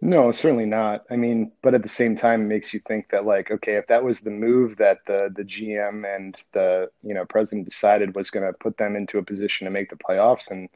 No, 0.00 0.32
certainly 0.32 0.66
not. 0.66 1.04
I 1.10 1.16
mean, 1.16 1.52
but 1.62 1.74
at 1.74 1.82
the 1.82 1.88
same 1.88 2.16
time, 2.16 2.42
it 2.42 2.46
makes 2.46 2.74
you 2.74 2.80
think 2.86 3.08
that 3.10 3.24
like, 3.24 3.50
okay, 3.50 3.76
if 3.76 3.86
that 3.86 4.04
was 4.04 4.20
the 4.20 4.30
move 4.30 4.76
that 4.76 4.98
the 5.06 5.32
the 5.34 5.44
GM 5.44 6.04
and 6.04 6.36
the 6.52 6.90
you 7.02 7.14
know 7.14 7.24
president 7.24 7.66
decided 7.66 8.14
was 8.14 8.30
going 8.30 8.44
to 8.44 8.52
put 8.58 8.76
them 8.76 8.96
into 8.96 9.18
a 9.18 9.22
position 9.22 9.64
to 9.64 9.70
make 9.70 9.88
the 9.88 9.96
playoffs, 9.96 10.50
and 10.50 10.68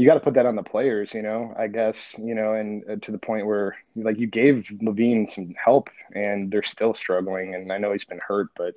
you 0.00 0.06
got 0.06 0.14
to 0.14 0.20
put 0.20 0.34
that 0.34 0.46
on 0.46 0.56
the 0.56 0.62
players, 0.62 1.14
you 1.14 1.22
know. 1.22 1.54
I 1.58 1.68
guess 1.68 2.14
you 2.18 2.34
know, 2.34 2.54
and 2.54 2.82
uh, 2.90 2.96
to 3.02 3.12
the 3.12 3.18
point 3.18 3.46
where 3.46 3.76
like 3.96 4.18
you 4.18 4.26
gave 4.26 4.66
LaVine 4.82 5.30
some 5.30 5.54
help, 5.62 5.90
and 6.14 6.50
they're 6.50 6.62
still 6.62 6.94
struggling. 6.94 7.54
And 7.54 7.72
I 7.72 7.78
know 7.78 7.92
he's 7.92 8.04
been 8.04 8.20
hurt, 8.26 8.48
but 8.56 8.74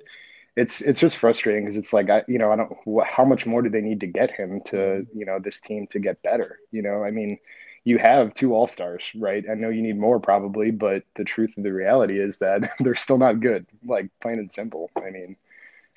it's 0.56 0.80
it's 0.82 1.00
just 1.00 1.16
frustrating 1.18 1.64
because 1.64 1.76
it's 1.76 1.92
like 1.92 2.10
I 2.10 2.22
you 2.28 2.38
know 2.38 2.52
I 2.52 2.56
don't 2.56 2.72
wh- 2.86 3.06
how 3.06 3.24
much 3.24 3.46
more 3.46 3.62
do 3.62 3.70
they 3.70 3.80
need 3.80 4.00
to 4.00 4.06
get 4.06 4.30
him 4.30 4.60
to 4.66 5.06
you 5.14 5.26
know 5.26 5.38
this 5.38 5.60
team 5.60 5.86
to 5.88 5.98
get 5.98 6.22
better? 6.22 6.58
You 6.72 6.82
know, 6.82 7.04
I 7.04 7.10
mean 7.10 7.38
you 7.84 7.98
have 7.98 8.34
two 8.34 8.54
all 8.54 8.66
stars, 8.66 9.04
right? 9.16 9.44
I 9.50 9.54
know 9.54 9.68
you 9.70 9.82
need 9.82 9.98
more 9.98 10.20
probably, 10.20 10.70
but 10.70 11.04
the 11.16 11.24
truth 11.24 11.56
of 11.58 11.64
the 11.64 11.72
reality 11.72 12.18
is 12.20 12.38
that 12.38 12.70
they're 12.80 12.94
still 12.94 13.18
not 13.18 13.40
good. 13.40 13.66
Like 13.84 14.08
plain 14.22 14.38
and 14.38 14.52
simple. 14.52 14.90
I 14.96 15.10
mean, 15.10 15.36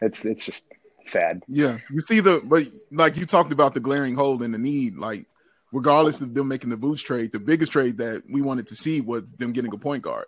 it's 0.02 0.26
it's 0.26 0.44
just 0.46 0.66
sad. 1.08 1.44
Yeah, 1.48 1.78
you 1.92 2.02
see 2.02 2.20
the 2.20 2.42
but 2.44 2.68
like 2.92 3.18
you 3.18 3.26
talked 3.26 3.52
about 3.52 3.74
the 3.74 3.80
glaring 3.80 4.16
hole 4.16 4.42
in 4.44 4.52
the 4.52 4.58
need. 4.58 4.98
Like, 4.98 5.26
regardless 5.72 6.22
of 6.22 6.34
them 6.34 6.48
making 6.48 6.70
the 6.70 6.78
boost 6.78 7.06
trade, 7.06 7.32
the 7.32 7.40
biggest 7.40 7.72
trade 7.72 7.98
that 7.98 8.24
we 8.30 8.42
wanted 8.42 8.68
to 8.68 8.76
see 8.76 9.02
was 9.02 9.32
them 9.34 9.52
getting 9.54 9.74
a 9.74 9.78
point 9.78 10.04
guard. 10.04 10.26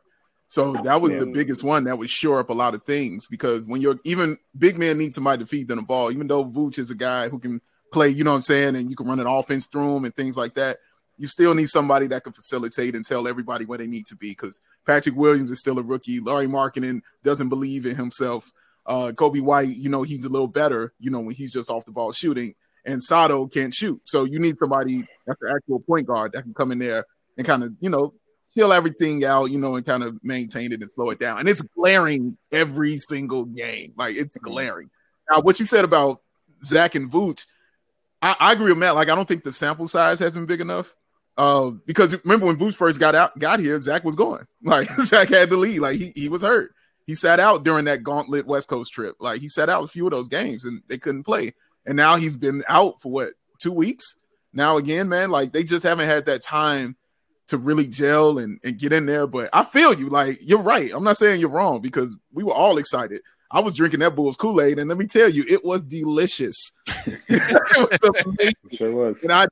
So 0.49 0.73
that 0.83 0.99
was 0.99 1.13
the 1.13 1.27
biggest 1.27 1.63
one 1.63 1.83
that 1.83 1.99
would 1.99 2.09
shore 2.09 2.39
up 2.39 2.49
a 2.49 2.53
lot 2.53 2.73
of 2.73 2.83
things 2.83 3.27
because 3.27 3.61
when 3.65 3.81
you're 3.81 3.99
even 4.03 4.39
big 4.57 4.79
man 4.79 4.97
needs 4.97 5.13
somebody 5.13 5.43
to 5.43 5.47
feed 5.47 5.67
them 5.67 5.77
the 5.77 5.83
ball, 5.83 6.11
even 6.11 6.25
though 6.25 6.43
Vooch 6.43 6.79
is 6.79 6.89
a 6.89 6.95
guy 6.95 7.29
who 7.29 7.37
can 7.37 7.61
play, 7.93 8.09
you 8.09 8.23
know 8.23 8.31
what 8.31 8.37
I'm 8.37 8.41
saying, 8.41 8.75
and 8.75 8.89
you 8.89 8.95
can 8.95 9.07
run 9.07 9.19
an 9.19 9.27
offense 9.27 9.67
through 9.67 9.97
him 9.97 10.05
and 10.05 10.15
things 10.15 10.37
like 10.37 10.55
that. 10.55 10.79
You 11.19 11.27
still 11.27 11.53
need 11.53 11.67
somebody 11.69 12.07
that 12.07 12.23
can 12.23 12.33
facilitate 12.33 12.95
and 12.95 13.05
tell 13.05 13.27
everybody 13.27 13.65
where 13.65 13.77
they 13.77 13.85
need 13.85 14.07
to 14.07 14.15
be 14.15 14.31
because 14.31 14.59
Patrick 14.87 15.15
Williams 15.15 15.51
is 15.51 15.59
still 15.59 15.77
a 15.77 15.83
rookie. 15.83 16.19
Lauri 16.19 16.47
Markkanen 16.47 17.01
doesn't 17.23 17.49
believe 17.49 17.85
in 17.85 17.95
himself. 17.95 18.49
Uh, 18.85 19.11
Coby 19.11 19.41
White, 19.41 19.75
you 19.75 19.89
know, 19.89 20.03
he's 20.03 20.23
a 20.23 20.29
little 20.29 20.47
better, 20.47 20.93
you 20.99 21.11
know, 21.11 21.19
when 21.19 21.35
he's 21.35 21.53
just 21.53 21.69
off 21.69 21.85
the 21.85 21.91
ball 21.91 22.11
shooting. 22.11 22.55
And 22.85 23.03
Sato 23.03 23.45
can't 23.47 23.73
shoot. 23.73 24.01
So 24.05 24.23
you 24.23 24.39
need 24.39 24.57
somebody 24.57 25.05
that's 25.27 25.41
an 25.41 25.53
actual 25.55 25.79
point 25.79 26.07
guard 26.07 26.31
that 26.31 26.43
can 26.43 26.53
come 26.53 26.71
in 26.71 26.79
there 26.79 27.05
and 27.37 27.45
kind 27.45 27.63
of, 27.63 27.73
you 27.81 27.89
know, 27.89 28.13
chill 28.53 28.73
everything 28.73 29.23
out, 29.25 29.51
you 29.51 29.59
know, 29.59 29.75
and 29.75 29.85
kind 29.85 30.03
of 30.03 30.17
maintain 30.23 30.71
it 30.71 30.81
and 30.81 30.91
slow 30.91 31.09
it 31.09 31.19
down. 31.19 31.39
And 31.39 31.49
it's 31.49 31.61
glaring 31.61 32.37
every 32.51 32.97
single 32.97 33.45
game. 33.45 33.93
Like 33.95 34.15
it's 34.15 34.37
glaring. 34.37 34.89
Now, 35.29 35.41
what 35.41 35.59
you 35.59 35.65
said 35.65 35.85
about 35.85 36.21
Zach 36.63 36.95
and 36.95 37.11
Vooch, 37.11 37.45
I, 38.21 38.35
I 38.39 38.53
agree 38.53 38.71
with 38.71 38.77
Matt. 38.77 38.95
Like, 38.95 39.09
I 39.09 39.15
don't 39.15 39.27
think 39.27 39.43
the 39.43 39.53
sample 39.53 39.87
size 39.87 40.19
has 40.19 40.33
been 40.33 40.45
big 40.45 40.61
enough. 40.61 40.95
Uh, 41.37 41.71
because 41.85 42.13
remember 42.25 42.47
when 42.47 42.57
Vooch 42.57 42.75
first 42.75 42.99
got 42.99 43.15
out, 43.15 43.37
got 43.39 43.59
here, 43.59 43.79
Zach 43.79 44.03
was 44.03 44.15
going. 44.15 44.45
Like 44.61 44.89
Zach 45.05 45.29
had 45.29 45.49
the 45.49 45.55
lead. 45.55 45.79
Like 45.79 45.95
he, 45.95 46.11
he 46.13 46.27
was 46.27 46.41
hurt. 46.41 46.73
He 47.09 47.15
sat 47.15 47.39
out 47.39 47.63
during 47.63 47.85
that 47.85 48.03
gauntlet 48.03 48.45
West 48.45 48.67
Coast 48.67 48.93
trip. 48.93 49.15
Like 49.19 49.41
he 49.41 49.49
sat 49.49 49.67
out 49.67 49.83
a 49.83 49.87
few 49.87 50.05
of 50.05 50.11
those 50.11 50.27
games 50.27 50.63
and 50.63 50.83
they 50.87 50.99
couldn't 50.99 51.23
play. 51.23 51.55
And 51.83 51.97
now 51.97 52.17
he's 52.17 52.35
been 52.35 52.61
out 52.69 53.01
for 53.01 53.11
what 53.11 53.29
two 53.57 53.71
weeks? 53.71 54.05
Now 54.53 54.77
again, 54.77 55.09
man, 55.09 55.31
like 55.31 55.51
they 55.51 55.63
just 55.63 55.81
haven't 55.81 56.05
had 56.05 56.27
that 56.27 56.43
time 56.43 56.97
to 57.47 57.57
really 57.57 57.87
gel 57.87 58.37
and, 58.37 58.59
and 58.63 58.77
get 58.77 58.93
in 58.93 59.07
there. 59.07 59.25
But 59.25 59.49
I 59.53 59.63
feel 59.63 59.91
you. 59.91 60.09
Like 60.09 60.37
you're 60.39 60.61
right. 60.61 60.91
I'm 60.93 61.03
not 61.03 61.17
saying 61.17 61.39
you're 61.39 61.49
wrong 61.49 61.81
because 61.81 62.15
we 62.31 62.43
were 62.43 62.53
all 62.53 62.77
excited. 62.77 63.21
I 63.49 63.61
was 63.61 63.73
drinking 63.73 64.01
that 64.01 64.15
Bulls 64.15 64.37
Kool 64.37 64.61
Aid, 64.61 64.77
and 64.77 64.87
let 64.87 64.99
me 64.99 65.07
tell 65.07 65.29
you, 65.29 65.43
it 65.49 65.65
was 65.65 65.83
delicious. 65.83 66.73
it 67.07 68.01
was. 68.03 68.53
Sure 68.71 68.91
was. 68.91 69.23
And 69.23 69.31
I 69.31 69.47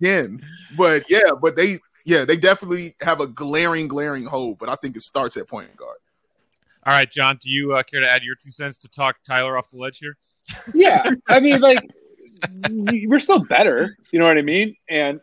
again, 0.00 0.40
but 0.78 1.10
yeah, 1.10 1.32
but 1.38 1.56
they 1.56 1.78
yeah 2.06 2.24
they 2.24 2.38
definitely 2.38 2.96
have 3.02 3.20
a 3.20 3.26
glaring 3.26 3.86
glaring 3.86 4.24
hole. 4.24 4.56
But 4.58 4.70
I 4.70 4.76
think 4.76 4.96
it 4.96 5.02
starts 5.02 5.36
at 5.36 5.46
point 5.46 5.76
guard. 5.76 5.98
All 6.84 6.92
right, 6.92 7.10
John, 7.10 7.38
do 7.40 7.48
you 7.48 7.74
uh, 7.74 7.82
care 7.82 8.00
to 8.00 8.10
add 8.10 8.22
your 8.22 8.34
two 8.34 8.50
cents 8.50 8.78
to 8.78 8.88
talk 8.88 9.16
Tyler 9.26 9.56
off 9.56 9.70
the 9.70 9.76
ledge 9.78 9.98
here? 9.98 10.16
Yeah, 10.74 11.08
I 11.28 11.38
mean, 11.38 11.60
like 11.60 11.78
we're 12.70 13.20
still 13.20 13.38
better. 13.38 13.88
You 14.10 14.18
know 14.18 14.26
what 14.26 14.36
I 14.36 14.42
mean? 14.42 14.74
And 14.90 15.20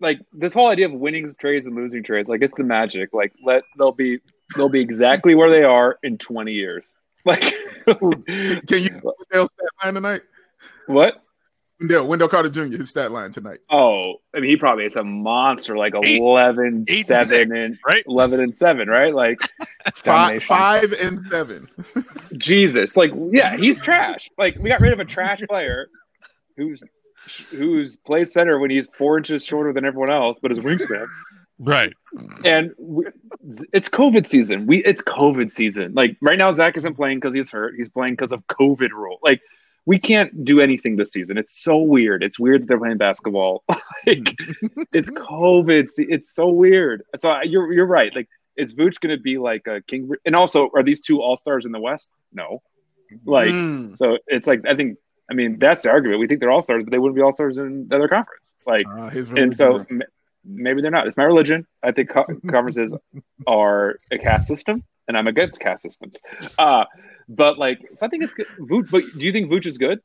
like 0.00 0.20
this 0.32 0.52
whole 0.52 0.68
idea 0.68 0.86
of 0.86 0.92
winning 0.92 1.32
trades 1.38 1.66
and 1.66 1.76
losing 1.76 2.02
trades, 2.02 2.28
like 2.28 2.42
it's 2.42 2.54
the 2.56 2.64
magic. 2.64 3.10
Like 3.12 3.32
let 3.44 3.62
they'll 3.78 3.92
be 3.92 4.18
they'll 4.56 4.68
be 4.68 4.80
exactly 4.80 5.34
where 5.36 5.50
they 5.50 5.62
are 5.62 5.98
in 6.02 6.18
20 6.18 6.52
years. 6.52 6.84
Like, 7.24 7.54
Can 7.84 8.82
you 8.82 9.00
Wendell 9.02 9.48
stat 9.48 9.68
line 9.84 9.94
tonight? 9.94 10.22
what? 10.86 11.22
Wendell, 11.80 12.06
Wendell 12.08 12.28
Carter 12.28 12.48
Jr. 12.48 12.76
his 12.76 12.90
stat 12.90 13.12
line 13.12 13.30
tonight. 13.32 13.58
Oh, 13.70 14.14
I 14.34 14.40
mean, 14.40 14.50
he 14.50 14.56
probably 14.56 14.84
is 14.84 14.96
a 14.96 15.04
monster, 15.04 15.76
like 15.76 15.94
Eight- 16.02 16.20
11, 16.20 16.84
eight 16.88 16.96
and 17.10 17.26
7, 17.26 17.26
six, 17.26 17.64
and 17.64 17.78
right? 17.86 18.04
11 18.06 18.40
and 18.40 18.54
7, 18.54 18.88
right? 18.88 19.14
Like, 19.14 19.38
Five, 19.94 20.42
five 20.44 20.92
and 20.92 21.18
seven. 21.26 21.68
Jesus. 22.36 22.96
Like, 22.96 23.12
yeah, 23.32 23.56
he's 23.56 23.80
trash. 23.80 24.28
Like, 24.36 24.56
we 24.56 24.68
got 24.68 24.80
rid 24.80 24.92
of 24.92 25.00
a 25.00 25.04
trash 25.04 25.40
player 25.48 25.88
who's 26.56 26.82
who's 27.50 27.96
plays 27.96 28.32
center 28.32 28.58
when 28.58 28.70
he's 28.70 28.88
four 28.96 29.18
inches 29.18 29.44
shorter 29.44 29.72
than 29.72 29.84
everyone 29.84 30.10
else, 30.10 30.38
but 30.40 30.50
his 30.50 30.60
wingspan. 30.60 31.06
Right. 31.58 31.92
And 32.44 32.72
we, 32.78 33.04
it's 33.72 33.88
COVID 33.88 34.26
season. 34.26 34.66
We 34.66 34.82
it's 34.84 35.02
COVID 35.02 35.50
season. 35.50 35.92
Like 35.94 36.16
right 36.22 36.38
now, 36.38 36.50
Zach 36.52 36.76
isn't 36.76 36.94
playing 36.94 37.18
because 37.18 37.34
he's 37.34 37.50
hurt. 37.50 37.74
He's 37.76 37.88
playing 37.88 38.12
because 38.14 38.32
of 38.32 38.46
COVID 38.46 38.90
rule. 38.90 39.18
Like 39.22 39.40
we 39.90 39.98
can't 39.98 40.30
do 40.44 40.60
anything 40.60 40.96
this 40.96 41.10
season. 41.16 41.38
It's 41.42 41.56
so 41.68 41.78
weird. 41.78 42.22
It's 42.22 42.38
weird 42.38 42.60
that 42.62 42.66
they're 42.68 42.78
playing 42.84 42.98
basketball. 42.98 43.54
like 44.06 44.28
it's 44.92 45.10
COVID. 45.10 45.86
It's 46.14 46.28
so 46.38 46.48
weird. 46.64 47.02
So 47.16 47.26
you're 47.42 47.72
you're 47.72 47.86
right. 47.98 48.14
Like 48.14 48.28
is 48.56 48.74
Vooch 48.74 48.98
going 49.00 49.16
to 49.16 49.22
be 49.22 49.38
like 49.38 49.64
a 49.66 49.80
king? 49.90 50.10
And 50.26 50.34
also, 50.34 50.68
are 50.76 50.82
these 50.82 51.00
two 51.00 51.22
all 51.22 51.36
stars 51.36 51.64
in 51.64 51.72
the 51.72 51.80
West? 51.80 52.08
No. 52.32 52.60
Like 53.24 53.54
Mm. 53.54 53.96
so, 53.96 54.18
it's 54.26 54.46
like 54.46 54.60
I 54.66 54.74
think. 54.76 54.98
I 55.30 55.34
mean, 55.34 55.58
that's 55.58 55.82
the 55.82 55.90
argument. 55.90 56.20
We 56.20 56.26
think 56.26 56.40
they're 56.40 56.50
all 56.50 56.62
stars, 56.62 56.84
but 56.84 56.90
they 56.90 56.98
wouldn't 56.98 57.14
be 57.16 57.22
all 57.22 57.32
stars 57.32 57.58
in 57.58 57.86
the 57.88 57.96
other 57.96 58.08
conference. 58.08 58.54
Like 58.66 58.86
Uh, 58.88 59.10
and 59.42 59.54
so 59.54 59.84
m- 59.90 60.02
maybe 60.44 60.80
they're 60.82 60.90
not. 60.98 61.06
It's 61.06 61.18
my 61.18 61.24
religion. 61.34 61.66
I 61.82 61.92
think 61.92 62.08
co- 62.10 62.24
conferences 62.50 62.94
are 63.46 63.98
a 64.10 64.18
caste 64.18 64.48
system, 64.48 64.82
and 65.06 65.16
I'm 65.18 65.26
against 65.26 65.60
caste 65.60 65.82
systems. 65.82 66.22
Uh, 66.58 66.84
but 67.28 67.58
like, 67.58 67.80
so 67.94 68.06
I 68.06 68.08
think 68.08 68.24
it's 68.24 68.34
good. 68.34 68.46
Vooch, 68.58 68.90
but 68.90 69.02
do 69.16 69.20
you 69.24 69.32
think 69.32 69.50
Vooch 69.50 69.66
is 69.66 69.78
good? 69.78 70.00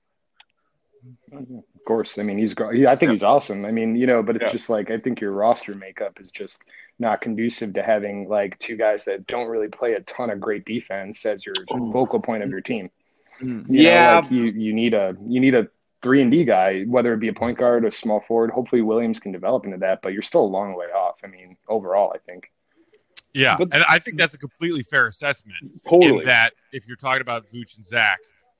Of 1.31 1.47
course, 1.85 2.17
I 2.17 2.23
mean 2.23 2.37
he's. 2.37 2.53
gr- 2.53 2.71
he- 2.71 2.87
I 2.87 2.95
think 2.95 3.11
he's 3.11 3.23
awesome. 3.23 3.65
I 3.65 3.71
mean, 3.71 3.95
you 3.95 4.07
know, 4.07 4.23
but 4.23 4.35
it's 4.37 4.45
Yeah. 4.45 4.51
just 4.51 4.69
like 4.69 4.89
I 4.89 4.99
think 4.99 5.19
your 5.19 5.31
roster 5.31 5.75
makeup 5.75 6.19
is 6.21 6.31
just 6.31 6.61
not 6.99 7.19
conducive 7.21 7.73
to 7.73 7.83
having 7.83 8.29
like 8.29 8.57
two 8.59 8.77
guys 8.77 9.03
that 9.05 9.27
don't 9.27 9.47
really 9.47 9.67
play 9.67 9.93
a 9.93 10.01
ton 10.01 10.29
of 10.29 10.39
great 10.39 10.63
defense 10.65 11.25
as 11.25 11.45
your 11.45 11.55
Ooh. 11.73 11.91
focal 11.91 12.21
point 12.21 12.43
of 12.43 12.49
your 12.49 12.61
team. 12.61 12.89
Mm. 13.41 13.65
You 13.69 13.83
know, 13.83 13.89
Yeah. 13.89 14.19
like 14.19 14.31
you 14.31 14.43
you 14.43 14.73
need 14.73 14.93
a 14.93 15.17
you 15.27 15.39
need 15.41 15.55
a 15.55 15.67
three 16.01 16.21
and 16.21 16.31
D 16.31 16.45
guy, 16.45 16.83
whether 16.83 17.13
it 17.13 17.19
be 17.19 17.27
a 17.29 17.33
point 17.33 17.57
guard, 17.57 17.83
a 17.85 17.91
small 17.91 18.21
forward. 18.21 18.51
Hopefully, 18.51 18.81
Williams 18.81 19.19
can 19.19 19.31
develop 19.31 19.65
into 19.65 19.77
that, 19.77 20.01
but 20.01 20.13
you're 20.13 20.21
still 20.21 20.43
a 20.43 20.53
long 20.57 20.75
way 20.75 20.85
off. 20.87 21.15
I 21.23 21.27
mean, 21.27 21.57
overall, 21.67 22.13
I 22.15 22.19
think. 22.19 22.49
Yeah, 23.33 23.55
But- 23.57 23.69
and 23.73 23.83
I 23.89 23.99
think 23.99 24.17
that's 24.17 24.35
a 24.35 24.37
completely 24.37 24.83
fair 24.83 25.07
assessment. 25.07 25.57
Totally. 25.89 26.19
In 26.19 26.25
that, 26.25 26.51
if 26.71 26.87
you're 26.87 26.97
talking 26.97 27.21
about 27.21 27.47
Vooch 27.47 27.77
and 27.77 27.85
Zach, 27.85 28.19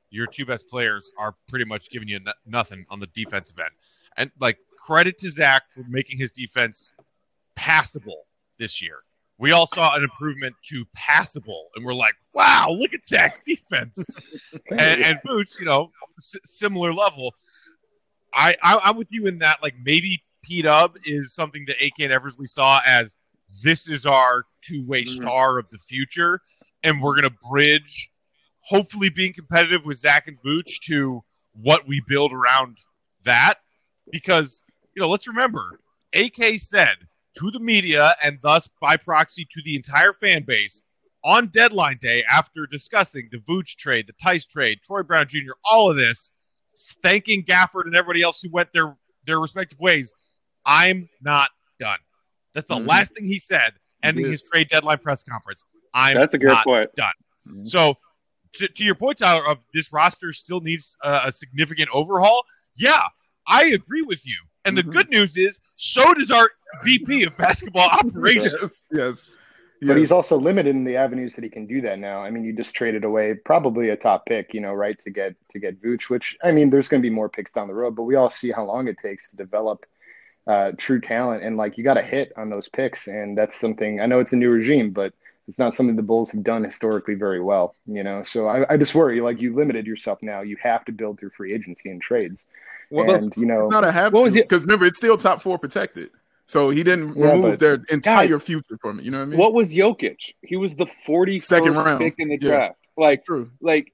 your 0.09 0.25
two 0.27 0.45
best 0.45 0.67
players 0.67 1.11
are 1.17 1.35
pretty 1.47 1.65
much 1.65 1.89
giving 1.89 2.07
you 2.07 2.19
no- 2.19 2.33
nothing 2.45 2.85
on 2.89 2.99
the 2.99 3.07
defensive 3.07 3.57
end. 3.59 3.69
And 4.17 4.31
like 4.39 4.57
credit 4.77 5.17
to 5.19 5.29
Zach 5.29 5.63
for 5.73 5.83
making 5.87 6.17
his 6.19 6.31
defense 6.31 6.91
passable 7.55 8.25
this 8.57 8.81
year. 8.81 8.99
We 9.39 9.51
all 9.51 9.65
saw 9.65 9.95
an 9.95 10.03
improvement 10.03 10.55
to 10.69 10.85
passable, 10.93 11.69
and 11.75 11.83
we're 11.83 11.95
like, 11.95 12.13
"Wow, 12.33 12.69
look 12.69 12.93
at 12.93 13.03
Zach's 13.03 13.39
defense." 13.39 14.05
and, 14.69 15.03
and 15.03 15.19
Boots, 15.23 15.57
you 15.59 15.65
know, 15.65 15.91
s- 16.19 16.35
similar 16.45 16.93
level. 16.93 17.33
I, 18.33 18.55
I 18.63 18.79
I'm 18.83 18.95
with 18.95 19.11
you 19.11 19.25
in 19.27 19.39
that 19.39 19.61
like 19.63 19.73
maybe 19.83 20.23
P 20.43 20.61
Dub 20.61 20.95
is 21.05 21.33
something 21.33 21.65
that 21.65 21.77
AK 21.83 21.99
and 21.99 22.11
Eversley 22.11 22.45
saw 22.45 22.79
as 22.85 23.15
this 23.61 23.89
is 23.89 24.05
our 24.05 24.45
two 24.61 24.85
way 24.85 25.03
Mhm. 25.03 25.15
star 25.15 25.59
of 25.59 25.69
the 25.69 25.77
future, 25.77 26.41
and 26.83 27.01
we're 27.01 27.15
gonna 27.15 27.35
bridge, 27.49 28.09
hopefully 28.61 29.09
being 29.09 29.33
competitive 29.33 29.85
with 29.85 29.97
Zach 29.97 30.27
and 30.27 30.41
Vooch 30.41 30.79
to 30.85 31.23
what 31.53 31.87
we 31.87 32.01
build 32.07 32.33
around 32.33 32.79
that, 33.23 33.59
because 34.11 34.63
you 34.95 35.01
know 35.01 35.09
let's 35.09 35.27
remember 35.27 35.79
AK 36.13 36.57
said 36.57 37.07
to 37.37 37.51
the 37.51 37.59
media 37.59 38.15
and 38.21 38.39
thus 38.41 38.67
by 38.81 38.95
proxy 38.97 39.45
to 39.45 39.61
the 39.63 39.75
entire 39.75 40.13
fan 40.13 40.43
base 40.43 40.83
on 41.23 41.47
deadline 41.47 41.97
day 42.01 42.23
after 42.25 42.67
discussing 42.67 43.29
the 43.31 43.37
Vooch 43.37 43.75
trade, 43.77 44.07
the 44.07 44.13
Theis 44.13 44.45
trade, 44.45 44.79
Troy 44.85 45.03
Brown 45.03 45.27
Jr., 45.27 45.53
all 45.63 45.89
of 45.89 45.95
this, 45.95 46.31
thanking 47.01 47.43
Gafford 47.43 47.85
and 47.85 47.95
everybody 47.95 48.21
else 48.21 48.41
who 48.41 48.49
went 48.49 48.71
their 48.71 48.97
their 49.25 49.39
respective 49.39 49.79
ways. 49.79 50.13
I'm 50.65 51.09
not 51.21 51.49
done. 51.79 51.99
That's 52.53 52.67
the 52.67 52.75
Mhm. 52.75 52.87
last 52.87 53.15
thing 53.15 53.25
he 53.25 53.39
said, 53.39 53.73
ending 54.03 54.25
his 54.29 54.43
trade 54.43 54.69
deadline 54.69 54.99
press 54.99 55.23
conference. 55.23 55.63
I'm 55.93 56.15
That's 56.15 56.33
a 56.33 56.37
good 56.37 56.47
not 56.49 56.63
point. 56.63 56.89
so, 57.63 57.95
to, 58.53 58.67
to 58.67 58.83
your 58.85 58.95
point, 58.95 59.17
Tyler, 59.17 59.47
of 59.47 59.59
this 59.73 59.91
roster 59.91 60.31
still 60.33 60.61
needs 60.61 60.95
a, 61.03 61.21
a 61.25 61.31
significant 61.31 61.89
overhaul. 61.91 62.45
Yeah, 62.75 63.01
I 63.47 63.65
agree 63.65 64.03
with 64.03 64.25
you. 64.25 64.37
And 64.65 64.77
the 64.77 64.83
Mhm. 64.83 64.91
good 64.93 65.09
news 65.09 65.37
is, 65.37 65.59
so 65.75 66.13
does 66.13 66.31
our 66.31 66.49
VP 66.83 67.23
of 67.23 67.35
basketball 67.37 67.89
operations. 67.91 68.55
yes, 68.61 68.87
yes. 68.91 69.25
But 69.85 69.97
he's 69.97 70.11
also 70.11 70.39
limited 70.39 70.75
in 70.75 70.85
the 70.85 70.95
avenues 70.95 71.35
that 71.35 71.43
he 71.43 71.49
can 71.49 71.65
do 71.67 71.81
that 71.81 71.99
now. 71.99 72.19
I 72.23 72.29
mean, 72.29 72.45
you 72.45 72.53
just 72.53 72.73
traded 72.73 73.03
away 73.03 73.33
probably 73.33 73.89
a 73.89 73.97
top 73.97 74.25
pick, 74.25 74.53
you 74.53 74.61
know, 74.61 74.73
right, 74.73 74.97
to 75.03 75.09
get 75.09 75.35
to 75.51 75.59
get 75.59 75.81
Vooch, 75.81 76.03
which 76.03 76.37
I 76.41 76.51
mean, 76.51 76.69
there's 76.69 76.87
going 76.87 77.01
to 77.01 77.05
be 77.05 77.13
more 77.13 77.27
picks 77.27 77.51
down 77.51 77.67
the 77.67 77.73
road, 77.73 77.93
but 77.95 78.03
we 78.03 78.15
all 78.15 78.31
see 78.31 78.51
how 78.51 78.63
long 78.63 78.87
it 78.87 78.97
takes 79.01 79.29
to 79.31 79.35
develop 79.35 79.85
uh, 80.47 80.71
true 80.77 80.99
talent, 81.01 81.43
and 81.43 81.57
like 81.57 81.77
you 81.77 81.83
got 81.83 81.93
to 81.95 82.01
hit 82.03 82.33
on 82.37 82.49
those 82.49 82.67
picks, 82.69 83.07
and 83.07 83.37
that's 83.37 83.59
something. 83.59 84.01
I 84.01 84.05
know 84.05 84.19
it's 84.19 84.33
a 84.33 84.37
new 84.37 84.49
regime, 84.49 84.91
but 84.91 85.13
it's 85.47 85.59
not 85.59 85.75
something 85.75 85.95
the 85.95 86.01
Bulls 86.01 86.29
have 86.31 86.43
done 86.43 86.63
historically 86.63 87.15
very 87.15 87.41
well, 87.41 87.75
you 87.85 88.03
know. 88.03 88.23
So 88.23 88.47
I, 88.47 88.73
I 88.73 88.77
just 88.77 88.95
worry, 88.95 89.21
like 89.21 89.41
you 89.41 89.55
limited 89.55 89.85
yourself 89.85 90.19
now. 90.21 90.41
You 90.41 90.57
have 90.61 90.85
to 90.85 90.91
build 90.91 91.19
through 91.19 91.31
free 91.31 91.53
agency 91.53 91.89
and 91.89 92.01
trades, 92.01 92.43
Well, 92.89 93.07
that's 93.07 93.25
and 93.25 93.33
you 93.37 93.45
know, 93.45 93.67
not 93.69 93.83
a 93.83 93.91
have 93.91 94.13
What 94.13 94.23
was 94.23 94.35
it- 94.35 94.47
because 94.49 94.61
remember 94.61 94.85
it's 94.85 94.97
still 94.97 95.17
top 95.17 95.41
four 95.41 95.57
protected. 95.57 96.11
So 96.45 96.69
he 96.71 96.83
didn't 96.83 97.15
Yeah, 97.17 97.31
remove 97.31 97.59
their 97.59 97.79
entire 97.89 98.37
future 98.37 98.77
from 98.81 98.99
it. 98.99 99.05
You 99.05 99.11
know 99.11 99.19
what 99.19 99.23
I 99.23 99.27
mean? 99.27 99.39
What 99.39 99.53
was 99.53 99.73
Jokic? 99.73 100.33
He 100.41 100.57
was 100.57 100.75
the 100.75 100.87
42nd 101.07 101.41
Second 101.41 101.75
round. 101.75 101.99
pick 101.99 102.15
in 102.17 102.27
the 102.27 102.37
Yeah. 102.37 102.49
draft. 102.49 102.79
Like, 102.97 103.25
True. 103.25 103.49
like 103.61 103.92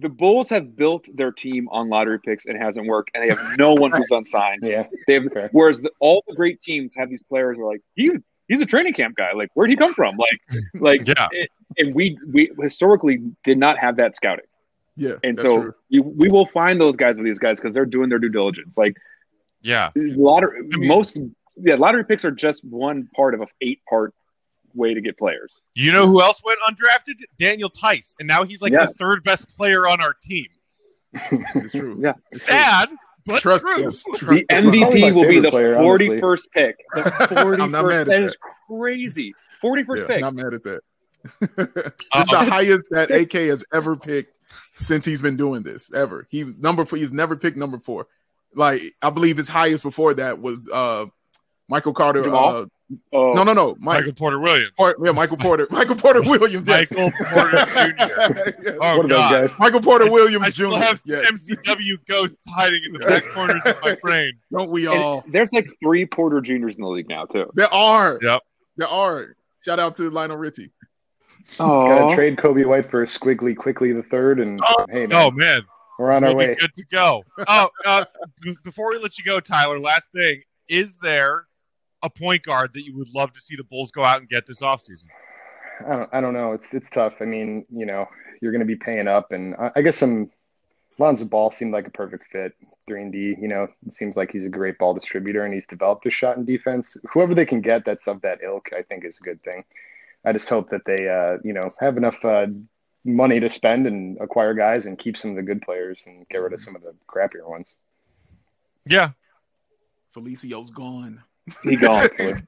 the 0.00 0.08
Bulls 0.08 0.48
have 0.50 0.76
built 0.76 1.08
their 1.14 1.32
team 1.32 1.68
on 1.70 1.88
lottery 1.88 2.18
picks 2.20 2.46
and 2.46 2.56
it 2.56 2.60
hasn't 2.60 2.86
worked, 2.86 3.10
and 3.14 3.22
they 3.24 3.34
have 3.34 3.58
no 3.58 3.72
one 3.72 3.90
who's 3.90 4.10
unsigned. 4.10 4.60
yeah, 4.62 4.84
They 5.06 5.14
have, 5.14 5.26
Okay. 5.26 5.48
whereas 5.52 5.80
the, 5.80 5.90
all 6.00 6.22
the 6.28 6.34
great 6.34 6.60
teams 6.62 6.94
have 6.96 7.08
these 7.08 7.22
players 7.22 7.56
who 7.56 7.64
are 7.66 7.72
like, 7.72 7.80
he, 7.94 8.10
he's 8.48 8.60
a 8.60 8.66
training 8.66 8.92
camp 8.94 9.16
guy. 9.16 9.32
Like, 9.32 9.48
where'd 9.54 9.70
he 9.70 9.76
come 9.76 9.94
from? 9.94 10.16
Like, 10.16 10.40
like, 10.74 11.06
Yeah. 11.08 11.28
it- 11.32 11.50
and 11.76 11.94
we 11.94 12.18
we 12.32 12.50
historically 12.60 13.18
did 13.44 13.56
not 13.58 13.78
have 13.78 13.96
that 13.98 14.16
scouting, 14.16 14.46
Yeah. 14.96 15.14
and 15.22 15.36
that's 15.36 15.46
so 15.46 15.62
true. 15.62 15.74
you, 15.90 16.02
we 16.02 16.28
will 16.28 16.46
find 16.46 16.80
those 16.80 16.96
guys 16.96 17.16
with 17.18 17.24
these 17.26 17.38
guys 17.38 17.60
because 17.60 17.72
they're 17.74 17.86
doing 17.86 18.08
their 18.08 18.18
due 18.18 18.30
diligence. 18.30 18.76
Like, 18.78 18.96
Yeah. 19.62 19.90
lottery, 19.94 20.60
I 20.74 20.76
mean- 20.78 20.88
most 20.88 21.18
yeah, 21.60 21.74
lottery 21.74 22.04
picks 22.04 22.24
are 22.24 22.30
just 22.30 22.64
one 22.64 23.08
part 23.16 23.34
of 23.34 23.40
a 23.42 23.46
eight 23.60 23.80
part 23.88 24.14
way 24.78 24.94
to 24.94 25.00
get 25.02 25.18
players. 25.18 25.60
You 25.74 25.92
know 25.92 26.06
who 26.06 26.22
else 26.22 26.40
went 26.44 26.58
undrafted? 26.66 27.16
Daniel 27.38 27.68
Theis. 27.70 28.14
And 28.18 28.26
now 28.26 28.44
he's 28.44 28.62
like 28.62 28.72
Yeah. 28.72 28.86
the 28.86 28.94
third 28.94 29.22
best 29.24 29.54
player 29.56 29.86
on 29.86 30.00
our 30.00 30.14
team. 30.22 30.46
It's 31.12 31.72
true. 31.72 31.98
Yeah. 32.00 32.12
It's 32.30 32.46
true. 32.46 32.54
Sad, 32.56 32.88
but 33.26 33.42
Trust, 33.42 33.62
true. 33.62 33.82
yes, 33.82 34.02
The 34.20 34.44
the 34.48 34.54
MVP 34.54 35.14
will 35.14 35.28
be 35.28 35.40
the 35.40 35.50
41st 35.50 36.50
pick. 36.52 36.76
The 36.94 37.60
I'm 37.60 37.70
not 37.70 37.84
41st. 37.84 37.88
mad 37.88 38.00
at 38.00 38.06
That 38.06 38.22
is 38.22 38.32
that. 38.32 38.38
crazy. 38.68 39.34
41st 39.62 39.96
Yeah, 39.98 40.06
pick. 40.06 40.20
not 40.20 40.34
mad 40.34 40.54
at 40.54 40.62
that. 40.64 40.80
It's 42.14 42.30
the 42.30 42.38
highest 42.38 42.86
that 42.90 43.10
AK 43.10 43.32
has 43.32 43.64
ever 43.72 43.96
picked 43.96 44.34
since 44.76 45.04
he's 45.04 45.20
been 45.20 45.36
doing 45.36 45.62
this 45.62 45.92
ever. 45.92 46.26
He 46.30 46.44
number 46.44 46.84
four, 46.84 46.98
he's 46.98 47.12
never 47.12 47.36
picked 47.36 47.56
number 47.56 47.78
four. 47.78 48.06
Like 48.54 48.82
I 49.02 49.10
believe 49.10 49.36
his 49.36 49.48
highest 49.48 49.82
before 49.82 50.14
that 50.14 50.40
was 50.40 50.68
uh 50.72 51.06
Michael 51.68 51.92
Carter. 51.94 52.22
Jamal? 52.22 52.56
Uh, 52.56 52.66
Oh, 53.12 53.34
no, 53.34 53.42
no, 53.44 53.52
no, 53.52 53.74
Mike, 53.80 53.98
Michael 53.98 54.12
Porter 54.14 54.38
Williams. 54.38 54.70
Por- 54.74 54.96
yeah, 55.04 55.12
Michael 55.12 55.36
Porter, 55.36 55.66
Michael 55.70 55.94
Porter 55.94 56.22
Williams, 56.22 56.66
yes. 56.66 56.90
Michael 56.90 57.12
Porter 57.26 57.66
Jr. 57.66 58.50
Yes. 58.64 58.76
Oh 58.80 59.02
those 59.02 59.10
God. 59.10 59.30
guys? 59.50 59.58
Michael 59.58 59.80
Porter 59.82 60.06
I- 60.06 60.08
Williams 60.08 60.46
I 60.46 60.48
still 60.48 60.70
Jr. 60.72 60.78
have 60.78 61.02
Yes. 61.04 61.30
MCW 61.30 61.98
ghosts 62.08 62.46
hiding 62.48 62.80
in 62.86 62.94
the 62.94 63.00
back 63.00 63.24
corners 63.34 63.60
of 63.66 63.76
my 63.82 63.94
brain. 64.00 64.32
Don't 64.50 64.70
we 64.70 64.86
and 64.86 64.96
all? 64.96 65.22
there's 65.28 65.52
like 65.52 65.68
three 65.82 66.06
Porter 66.06 66.40
Juniors 66.40 66.78
in 66.78 66.82
the 66.82 66.88
league 66.88 67.10
now 67.10 67.26
too. 67.26 67.50
There 67.52 67.70
are. 67.70 68.18
Yep. 68.22 68.40
There 68.78 68.88
are. 68.88 69.36
Shout 69.62 69.78
out 69.78 69.94
to 69.96 70.08
Lionel 70.08 70.38
Richie. 70.38 70.70
Oh, 71.60 71.88
Got 71.88 72.08
to 72.08 72.14
trade 72.14 72.38
Coby 72.38 72.64
White 72.66 72.90
for 72.90 73.04
Squiggly 73.04 73.54
quickly 73.54 73.92
the 73.92 74.02
third, 74.04 74.40
and 74.40 74.62
Oh. 74.66 74.86
hey, 74.88 75.06
man, 75.06 75.12
Oh 75.12 75.30
man, 75.30 75.60
we're 75.98 76.10
on 76.10 76.24
our 76.24 76.34
we'll 76.34 76.46
be 76.46 76.52
way. 76.52 76.56
good 76.58 76.74
to 76.74 76.84
go. 76.90 77.22
Oh, 77.46 77.68
uh, 77.84 78.06
before 78.64 78.88
we 78.90 78.98
let 78.98 79.18
you 79.18 79.24
go, 79.24 79.40
Tyler, 79.40 79.78
last 79.78 80.10
thing: 80.12 80.40
is 80.68 80.96
there 80.98 81.44
a 82.02 82.10
point 82.10 82.42
guard 82.42 82.74
that 82.74 82.84
you 82.84 82.96
would 82.96 83.12
love 83.14 83.32
to 83.32 83.40
see 83.40 83.56
the 83.56 83.64
Bulls 83.64 83.90
go 83.90 84.04
out 84.04 84.20
and 84.20 84.28
get 84.28 84.46
this 84.46 84.60
offseason? 84.60 85.06
I 85.86 85.96
don't, 85.96 86.10
I 86.14 86.20
don't 86.20 86.34
know. 86.34 86.52
It's 86.52 86.72
it's 86.74 86.90
tough. 86.90 87.14
I 87.20 87.24
mean, 87.24 87.64
you 87.70 87.86
know, 87.86 88.06
you're 88.40 88.52
going 88.52 88.60
to 88.60 88.66
be 88.66 88.76
paying 88.76 89.08
up, 89.08 89.32
and 89.32 89.54
I, 89.56 89.70
I 89.76 89.82
guess 89.82 89.96
some 89.96 90.30
Lonzo 90.98 91.24
Ball 91.24 91.52
seemed 91.52 91.72
like 91.72 91.86
a 91.86 91.90
perfect 91.90 92.24
fit. 92.32 92.54
Three 92.86 93.02
and 93.02 93.12
D. 93.12 93.36
You 93.40 93.48
know, 93.48 93.68
it 93.86 93.94
seems 93.94 94.16
like 94.16 94.32
he's 94.32 94.44
a 94.44 94.48
great 94.48 94.78
ball 94.78 94.94
distributor, 94.94 95.44
and 95.44 95.54
he's 95.54 95.66
developed 95.68 96.06
a 96.06 96.10
shot 96.10 96.36
in 96.36 96.44
defense. 96.44 96.96
Whoever 97.12 97.34
they 97.34 97.46
can 97.46 97.60
get 97.60 97.84
that's 97.84 98.08
of 98.08 98.22
that 98.22 98.40
ilk, 98.42 98.70
I 98.76 98.82
think, 98.82 99.04
is 99.04 99.16
a 99.20 99.24
good 99.24 99.42
thing. 99.42 99.64
I 100.24 100.32
just 100.32 100.48
hope 100.48 100.70
that 100.70 100.84
they, 100.84 101.08
uh, 101.08 101.38
you 101.44 101.52
know, 101.52 101.72
have 101.78 101.96
enough 101.96 102.16
uh, 102.24 102.46
money 103.04 103.38
to 103.40 103.50
spend 103.50 103.86
and 103.86 104.18
acquire 104.20 104.54
guys 104.54 104.86
and 104.86 104.98
keep 104.98 105.16
some 105.16 105.30
of 105.30 105.36
the 105.36 105.42
good 105.42 105.62
players 105.62 105.98
and 106.06 106.28
get 106.28 106.38
rid 106.38 106.52
of 106.52 106.60
some 106.60 106.74
of 106.74 106.82
the 106.82 106.94
crappier 107.06 107.48
ones. 107.48 107.68
Yeah, 108.84 109.10
Felicio's 110.14 110.70
gone. 110.70 111.22
He 111.62 111.76
gone. 111.76 112.08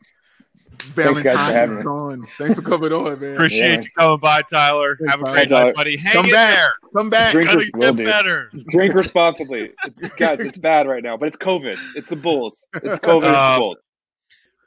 Valentine 0.95 1.37
having 1.53 1.79
is 1.79 1.85
gone. 1.85 2.27
Thanks 2.39 2.55
for 2.55 2.63
coming 2.63 2.91
on, 2.93 3.21
man. 3.21 3.35
appreciate 3.35 3.69
Yeah. 3.71 3.81
you 3.83 3.89
coming 3.99 4.19
by, 4.19 4.43
Tyler. 4.43 4.97
Have 5.09 5.21
a 5.21 5.25
Thanks, 5.27 5.51
great 5.51 5.51
night, 5.51 5.75
buddy. 5.75 5.97
Hang 5.99 6.13
Come 6.15 6.25
in 6.27 6.33
back. 6.33 6.55
there. 6.57 6.73
Come 6.97 7.11
back. 7.11 7.33
Drink- 7.33 7.49
Gotta 7.49 7.59
Drinkers 7.71 7.97
get 7.97 8.05
better. 8.05 8.51
Drink 8.71 8.95
responsibly, 9.05 9.73
guys. 10.17 10.41
It's 10.41 10.59
bad 10.59 10.87
right 10.89 11.03
now, 11.03 11.17
but 11.19 11.29
it's 11.29 11.37
COVID. 11.37 11.77
It's 11.97 12.09
the 12.09 12.17
Bulls. 12.17 12.67
It's 12.77 12.99
COVID. 13.01 13.29
it's 13.29 13.37
Uh, 13.37 13.53
the 13.55 13.59
Bulls. 13.61 13.77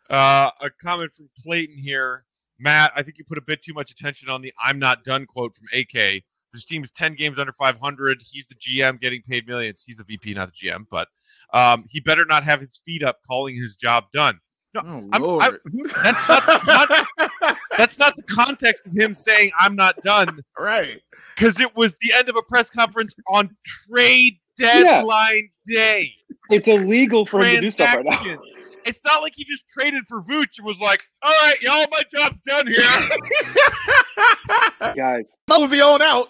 Uh, 0.09 0.51
a 0.61 0.69
comment 0.69 1.11
from 1.15 1.29
Clayton 1.43 1.77
here. 1.77 2.25
Matt, 2.59 2.91
I 2.95 3.01
think 3.01 3.17
you 3.17 3.23
put 3.25 3.39
a 3.39 3.41
bit 3.41 3.63
too 3.63 3.73
much 3.73 3.89
attention 3.89 4.29
on 4.29 4.41
the 4.41 4.53
I'm 4.63 4.77
not 4.77 5.03
done 5.03 5.25
quote 5.25 5.55
from 5.55 5.65
AK. 5.73 6.21
This 6.53 6.65
team 6.65 6.83
is 6.83 6.91
10 6.91 7.15
games 7.15 7.39
under 7.39 7.51
500. 7.51 8.21
He's 8.23 8.45
the 8.45 8.53
GM 8.55 9.01
getting 9.01 9.23
paid 9.23 9.47
millions. 9.47 9.83
He's 9.85 9.97
the 9.97 10.03
VP, 10.03 10.35
not 10.35 10.51
the 10.53 10.67
GM, 10.69 10.85
but 10.91 11.07
um, 11.53 11.85
he 11.89 11.99
better 11.99 12.25
not 12.25 12.43
have 12.43 12.59
his 12.59 12.79
feet 12.85 13.03
up 13.03 13.19
calling 13.27 13.55
his 13.55 13.75
job 13.75 14.05
done. 14.13 14.39
Oh, 14.75 15.07
I'm- 15.11 15.21
Lord. 15.21 15.59
That's 16.03 16.27
not 16.27 16.47
the 16.47 17.57
That's 17.77 17.99
not 17.99 18.15
the 18.15 18.23
context 18.23 18.87
of 18.87 18.93
him 18.93 19.15
saying 19.15 19.51
I'm 19.59 19.75
not 19.75 20.01
done 20.01 20.39
right. 20.57 20.99
because 21.35 21.59
it 21.59 21.75
was 21.75 21.93
the 22.01 22.13
end 22.13 22.29
of 22.29 22.35
a 22.35 22.41
press 22.41 22.69
conference 22.69 23.13
on 23.27 23.55
trade 23.65 24.39
deadline 24.57 25.49
day. 25.67 26.11
It's 26.49 26.67
illegal 26.67 27.25
for 27.25 27.43
him 27.43 27.55
to 27.55 27.61
do 27.61 27.71
stuff 27.71 27.95
right 27.95 28.05
now. 28.05 28.21
Transaction. 28.21 28.49
It's 28.85 29.01
not 29.05 29.21
like 29.21 29.33
he 29.35 29.45
just 29.45 29.69
traded 29.69 30.03
for 30.09 30.21
Vooch 30.23 30.57
and 30.57 30.65
was 30.67 30.77
like, 30.79 31.03
"All 31.21 31.31
right, 31.31 31.55
y'all, 31.61 31.85
my 31.89 32.01
job's 32.13 32.41
done 32.45 32.67
here." 32.67 32.83
Guys, 34.95 35.35
Mosey 35.49 35.79
on 35.79 36.01
out. 36.01 36.27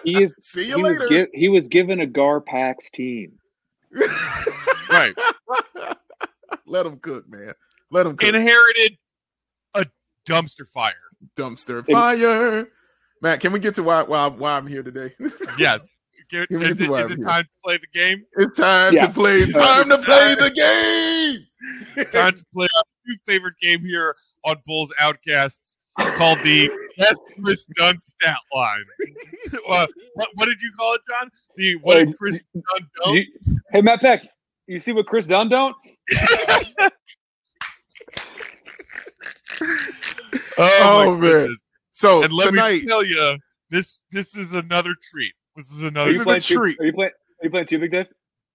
he 0.04 0.22
is. 0.22 0.34
See 0.42 0.64
He 0.64 0.70
you 0.70 0.82
was, 0.82 0.96
later. 0.98 1.26
gi- 1.26 1.30
he 1.38 1.48
was 1.48 1.68
given 1.68 2.00
a 2.00 2.06
Gar 2.06 2.40
Garpax 2.40 2.90
team. 2.94 3.32
Right. 4.90 5.14
Let 6.66 6.84
them 6.84 6.98
cook, 6.98 7.28
man. 7.28 7.52
Let 7.90 8.04
them 8.04 8.16
cook. 8.16 8.28
Inherited 8.28 8.98
a 9.74 9.86
dumpster 10.26 10.66
fire. 10.68 10.92
Dumpster 11.36 11.84
It- 11.88 11.92
fire. 11.92 12.68
Matt, 13.22 13.40
can 13.40 13.52
we 13.52 13.58
get 13.60 13.74
to 13.76 13.82
why 13.82 14.02
why, 14.02 14.26
why 14.28 14.52
I'm 14.56 14.66
here 14.66 14.82
today? 14.82 15.14
Yes. 15.58 15.88
Give- 16.28 16.48
Give 16.48 16.60
Is 16.62 16.76
the 16.78 16.84
it, 16.84 16.90
vibe 16.90 17.04
is 17.06 17.10
it 17.12 17.16
here. 17.18 17.24
time 17.24 17.44
to 17.44 17.50
play 17.64 17.78
the 17.78 17.86
game? 17.98 18.24
it's 18.36 18.58
time 18.58 18.94
Yeah. 18.94 19.06
to 19.06 19.12
play. 19.12 19.46
Time 19.52 19.88
to 19.90 19.98
play 19.98 20.34
the 20.34 20.50
game. 20.50 21.42
Time 22.12 22.34
to 22.34 22.44
play 22.54 22.66
our 22.76 22.82
new 23.06 23.16
favorite 23.24 23.54
game 23.60 23.80
here 23.80 24.14
on 24.44 24.56
Bulls 24.66 24.92
Outcasts 25.00 25.78
called 25.98 26.38
the 26.44 26.70
Best 26.98 27.20
Kris 27.42 27.66
Dunn 27.76 27.98
Stat 27.98 28.36
Line. 28.54 28.84
Uh, 29.68 29.86
what, 30.14 30.28
what 30.34 30.44
did 30.46 30.60
you 30.60 30.70
call 30.78 30.94
it, 30.94 31.00
John? 31.08 31.30
The 31.56 31.74
what 31.76 31.94
did 31.94 32.08
Uh, 32.10 32.12
Kris 32.12 32.42
Dunn 32.54 32.62
Did 32.76 32.86
don't? 33.04 33.14
you- 33.14 33.55
hey, 33.72 33.80
Matt 33.80 34.00
Peck, 34.00 34.26
you 34.66 34.78
see 34.80 34.92
what 34.92 35.06
Kris 35.06 35.26
Dunn 35.26 35.48
don't? 35.48 35.74
Oh, 40.58 41.04
Oh, 41.08 41.10
man. 41.12 41.20
goodness. 41.20 41.62
So 41.92 42.22
And 42.22 42.32
let 42.32 42.46
tonight, 42.50 42.82
me 42.82 42.86
tell 42.86 43.04
you, 43.04 43.36
this 43.70 44.02
this 44.10 44.36
is 44.36 44.52
another 44.52 44.94
treat. 45.10 45.32
This 45.54 45.70
is 45.70 45.82
another 45.82 46.08
This 46.12 46.14
you 46.16 46.20
is 46.20 46.22
a 46.22 46.24
playing 46.24 46.40
two, 46.42 46.56
treat. 46.56 46.80
Are 46.80 46.84
you 46.86 46.92
playing? 46.92 47.10
Are 47.10 47.44
you 47.44 47.50
playing 47.50 47.66
two 47.66 47.78
big 47.78 47.90
Dave? 47.92 48.06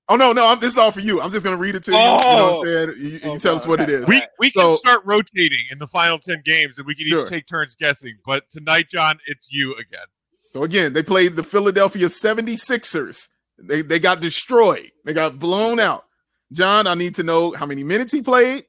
oh 0.10 0.16
no, 0.16 0.34
no, 0.34 0.48
I'm, 0.48 0.60
this 0.60 0.74
is 0.74 0.78
all 0.78 0.92
for 0.92 1.00
you. 1.00 1.22
I'm 1.22 1.32
just 1.32 1.44
gonna 1.44 1.58
read 1.58 1.76
it 1.76 1.84
to 1.84 1.92
you. 1.92 1.98
you 1.98 2.04
know 2.04 2.20
Oh. 2.24 2.58
what 2.58 2.68
I'm 2.68 2.90
oh! 2.90 2.92
saying? 2.94 3.00
You, 3.00 3.10
you 3.12 3.20
Oh, 3.24 3.38
tell 3.40 3.56
us 3.56 3.66
what 3.68 3.80
okay. 3.82 3.92
it 3.94 4.02
is. 4.02 4.08
We 4.08 4.22
we 4.40 4.52
can 4.52 4.76
start 4.76 5.02
rotating 5.06 5.60
in 5.72 5.80
the 5.80 5.88
final 5.88 6.20
ten 6.20 6.42
games, 6.46 6.78
and 6.78 6.86
we 6.88 6.96
can 6.96 7.06
each 7.06 7.12
Sure. 7.14 7.28
take 7.28 7.48
turns 7.48 7.76
guessing. 7.76 8.16
But 8.26 8.50
tonight, 8.50 8.90
John, 8.90 9.18
it's 9.28 9.52
you 9.52 9.74
again. 9.76 10.06
So 10.52 10.64
again, 10.64 10.94
they 10.94 11.04
played 11.04 11.36
the 11.36 11.44
Philadelphia 11.44 12.08
76ers. 12.08 13.28
They 13.64 13.82
they 13.82 14.00
got 14.00 14.20
destroyed. 14.22 14.92
They 15.06 15.14
got 15.14 15.40
blown 15.40 15.80
out. 15.80 16.06
John, 16.52 16.88
I 16.88 16.96
need 16.96 17.16
to 17.16 17.24
know 17.24 17.54
how 17.54 17.66
many 17.66 17.84
minutes 17.84 18.12
he 18.12 18.22
played, 18.22 18.66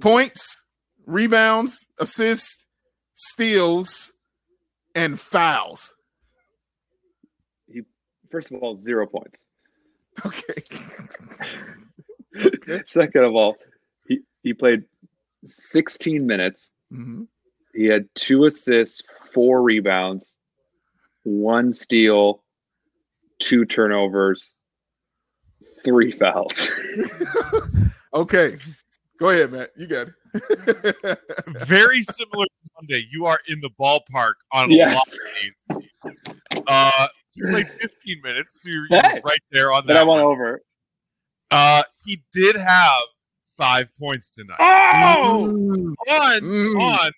points, 0.00 0.64
rebounds, 1.06 1.86
assists, 1.98 2.66
steals, 3.14 4.12
and 4.94 5.18
fouls. 5.20 5.94
He 7.68 7.82
First 8.30 8.50
of 8.52 8.62
all, 8.62 8.76
zero 8.76 9.06
points. 9.06 9.40
Okay. 10.24 10.54
Second 12.86 13.24
of 13.24 13.34
all, 13.34 13.56
he, 14.08 14.20
he 14.42 14.54
played 14.54 14.84
16 15.44 16.26
minutes. 16.26 16.72
Mhm. 16.92 17.26
He 17.74 17.86
had 17.86 18.08
two 18.14 18.44
assists, 18.44 19.02
four 19.32 19.62
rebounds, 19.62 20.34
one 21.24 21.72
steal, 21.72 22.43
two 23.44 23.64
turnovers, 23.64 24.52
three 25.84 26.10
fouls. 26.12 26.70
Okay. 28.14 28.58
Go 29.18 29.30
ahead, 29.30 29.50
Matt. 29.50 29.70
You 29.76 29.88
got 29.88 30.06
it. 30.06 31.18
Very 31.66 32.00
similar 32.00 32.44
to 32.44 32.70
Monday. 32.80 33.04
You 33.10 33.26
are 33.26 33.40
in 33.48 33.60
the 33.60 33.70
ballpark 33.70 34.34
on 34.52 34.70
a 34.70 34.74
Yes. 34.74 34.94
lot 34.94 35.82
of 35.82 35.82
these. 36.52 36.62
Uh, 36.68 37.08
you 37.34 37.48
played 37.48 37.68
15 37.68 38.20
minutes, 38.22 38.62
so 38.62 38.70
you're, 38.70 38.86
you're 38.88 39.20
right 39.24 39.40
there 39.50 39.72
on 39.72 39.84
That 39.88 39.94
that. 39.94 40.02
I 40.02 40.04
went 40.04 40.22
one. 40.22 40.32
over. 40.32 40.60
Uh, 41.50 41.82
he 42.04 42.22
did 42.32 42.54
have 42.54 43.02
five 43.56 43.88
points 43.98 44.30
tonight. 44.30 44.58
Oh! 44.60 45.48
Mm, 45.50 45.94
On 46.08 46.40
mm. 46.42 46.80
on 46.80 47.10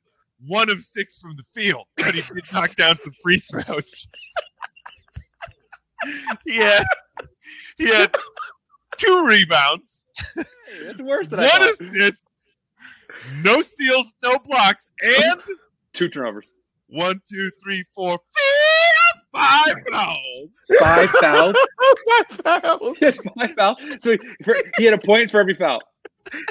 one 0.46 0.70
of 0.70 0.82
six 0.82 1.18
from 1.18 1.36
the 1.36 1.44
field, 1.54 1.84
but 1.98 2.14
he 2.14 2.22
did 2.22 2.42
knock 2.54 2.74
down 2.74 2.98
some 3.00 3.12
free 3.22 3.38
throws. 3.38 4.08
he 6.44 6.56
had 6.56 6.84
he 7.78 7.86
had 7.88 8.14
two 8.96 9.26
rebounds, 9.26 10.08
Hey, 10.34 10.44
that's 10.84 11.00
worse 11.00 11.28
than 11.28 11.40
I 11.40 11.44
one 11.44 11.60
thought. 11.60 11.80
assist, 11.82 12.28
no 13.42 13.62
steals, 13.62 14.12
no 14.22 14.38
blocks, 14.38 14.90
and 15.02 15.40
Two 15.92 16.08
turnovers. 16.08 16.52
one, 16.88 17.20
two, 17.30 17.50
three, 17.62 17.84
four, 17.94 18.18
five 19.32 19.74
fouls. 19.90 20.56
Five 20.78 21.10
fouls. 21.10 21.56
five 22.44 22.62
Fouls. 22.62 22.96
He 23.00 23.10
five 23.38 23.54
fouls. 23.56 23.76
So 24.00 24.12
he, 24.12 24.18
for, 24.44 24.54
he 24.76 24.84
had 24.84 24.94
a 24.94 24.98
point 24.98 25.30
for 25.30 25.40
every 25.40 25.54
foul. 25.54 25.80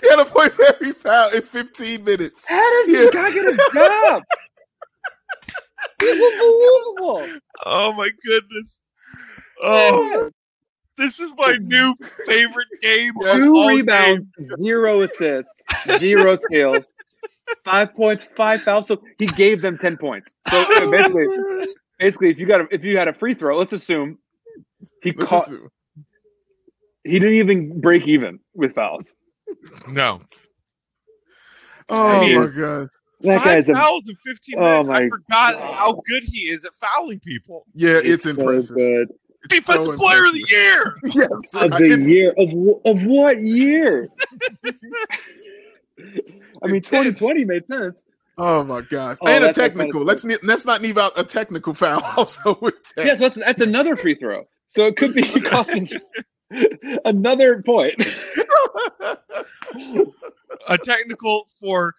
He 0.01 0.09
had 0.09 0.19
a 0.19 0.25
point 0.25 0.53
for 0.53 0.63
every 0.65 0.93
foul 0.93 1.31
in 1.31 1.41
15 1.41 2.03
minutes. 2.03 2.47
How 2.47 2.59
does 2.85 2.89
Yeah. 2.89 2.99
this 3.01 3.11
guy 3.11 3.31
get 3.31 3.45
a 3.45 3.55
job? 3.73 4.23
He's 6.01 6.21
unbelievable. 6.21 7.27
Oh 7.65 7.93
my 7.93 8.09
goodness. 8.25 8.79
Oh, 9.61 10.29
this 10.97 11.19
is 11.19 11.33
my 11.37 11.57
new 11.61 11.95
favorite 12.25 12.67
game. 12.81 13.13
Two 13.21 13.67
rebounds, 13.67 14.27
games. 14.37 14.53
zero 14.59 15.01
assists, 15.01 15.53
zero 15.99 16.35
steals, 16.35 16.93
five 17.63 17.93
points, 17.95 18.25
five 18.35 18.61
fouls. 18.61 18.87
So 18.87 19.01
he 19.19 19.25
gave 19.27 19.61
them 19.61 19.77
ten 19.77 19.97
points. 19.97 20.35
So 20.49 20.89
basically, 20.91 21.27
basically, 21.99 22.29
if 22.31 22.37
you 22.39 22.45
got 22.45 22.61
a, 22.61 22.67
if 22.71 22.83
you 22.83 22.97
had 22.97 23.07
a 23.07 23.13
free 23.13 23.33
throw, 23.33 23.57
let's 23.57 23.73
assume 23.73 24.17
he 25.01 25.11
Let's 25.11 25.29
caught. 25.29 25.43
assume. 25.47 25.69
He 27.03 27.19
didn't 27.19 27.35
even 27.35 27.79
break 27.81 28.07
even 28.07 28.39
with 28.55 28.73
fouls. 28.73 29.13
No. 29.87 30.21
Oh 31.89 32.07
I 32.07 32.19
mean- 32.25 32.39
my 32.41 32.47
god. 32.47 32.89
That 33.21 33.37
Five 33.41 33.45
guy's 33.45 33.69
a 33.69 33.73
fouls 33.73 34.07
in 34.09 34.15
15 34.25 34.55
Oh 34.57 34.61
minutes. 34.83 34.89
I 34.89 35.07
forgot 35.09 35.53
God. 35.53 35.73
how 35.75 36.01
good 36.07 36.23
he 36.25 36.41
is 36.49 36.65
at 36.65 36.73
fouling 36.75 37.19
people. 37.21 37.65
Yeah, 37.73 38.01
it's, 38.03 38.23
so 38.25 38.31
impressive. 38.31 38.75
good. 38.75 39.07
Defensive 39.49 39.85
so 39.85 39.93
player 39.95 40.25
of 40.25 40.33
the 40.33 40.45
year. 40.49 40.95
Yes, 41.13 41.29
Of 41.53 41.71
right. 41.71 41.89
the 41.89 42.01
year 42.01 42.33
of 42.37 42.49
of 42.85 43.03
what 43.05 43.41
year? 43.41 44.09
I 46.63 46.67
mean, 46.67 46.81
2020 46.81 47.45
made 47.45 47.63
sense. 47.65 48.03
Oh 48.37 48.63
my 48.63 48.81
gosh! 48.81 49.17
Oh, 49.21 49.27
and 49.27 49.43
a 49.45 49.53
technical. 49.53 49.91
kind 49.91 50.01
of- 50.01 50.23
let's 50.23 50.43
let's 50.43 50.65
not 50.65 50.81
leave 50.81 50.97
out 50.97 51.13
a 51.15 51.23
technical 51.23 51.73
foul 51.73 52.01
also 52.17 52.57
with 52.61 52.75
that. 52.95 53.05
Yes, 53.05 53.19
that's 53.19 53.37
that's 53.37 53.61
another 53.61 53.95
free 53.95 54.15
throw. 54.15 54.45
So 54.67 54.87
it 54.87 54.97
could 54.97 55.13
be 55.13 55.23
costing 55.41 55.87
another 57.05 57.61
point. 57.63 57.95
A 60.67 60.77
technical 60.77 61.47
for 61.59 61.93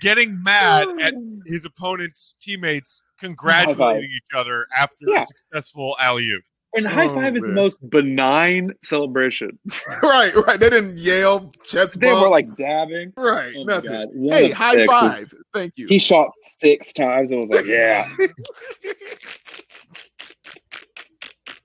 getting 0.00 0.40
mad 0.42 0.88
at 1.00 1.14
his 1.46 1.64
opponent's 1.64 2.36
teammates 2.40 3.02
congratulating 3.18 4.10
each 4.16 4.34
other 4.36 4.66
after 4.76 5.06
Yeah. 5.06 5.22
a 5.22 5.26
successful 5.26 5.96
alley 6.00 6.28
oop. 6.30 6.42
And 6.74 6.86
high 6.88 7.06
Oh, 7.06 7.14
five 7.14 7.36
is 7.36 7.42
the 7.42 7.52
most 7.52 7.86
benign 7.90 8.72
celebration. 8.82 9.58
right, 10.02 10.34
right. 10.34 10.58
They 10.58 10.70
didn't 10.70 10.98
yell, 10.98 11.52
chest 11.66 12.00
They 12.00 12.06
bump. 12.08 12.22
were 12.22 12.30
like 12.30 12.56
dabbing. 12.56 13.12
right, 13.16 13.54
Oh 13.56 13.64
nothing. 13.64 14.30
Hey, 14.30 14.50
high 14.50 14.72
six 14.74 14.88
was- 14.88 15.00
five. 15.12 15.34
Thank 15.52 15.74
you. 15.76 15.86
He 15.86 15.98
shot 15.98 16.30
six 16.58 16.94
times 16.94 17.30
and 17.30 17.40
was 17.40 17.50
like, 17.50 17.66
"Yeah, 17.66 18.08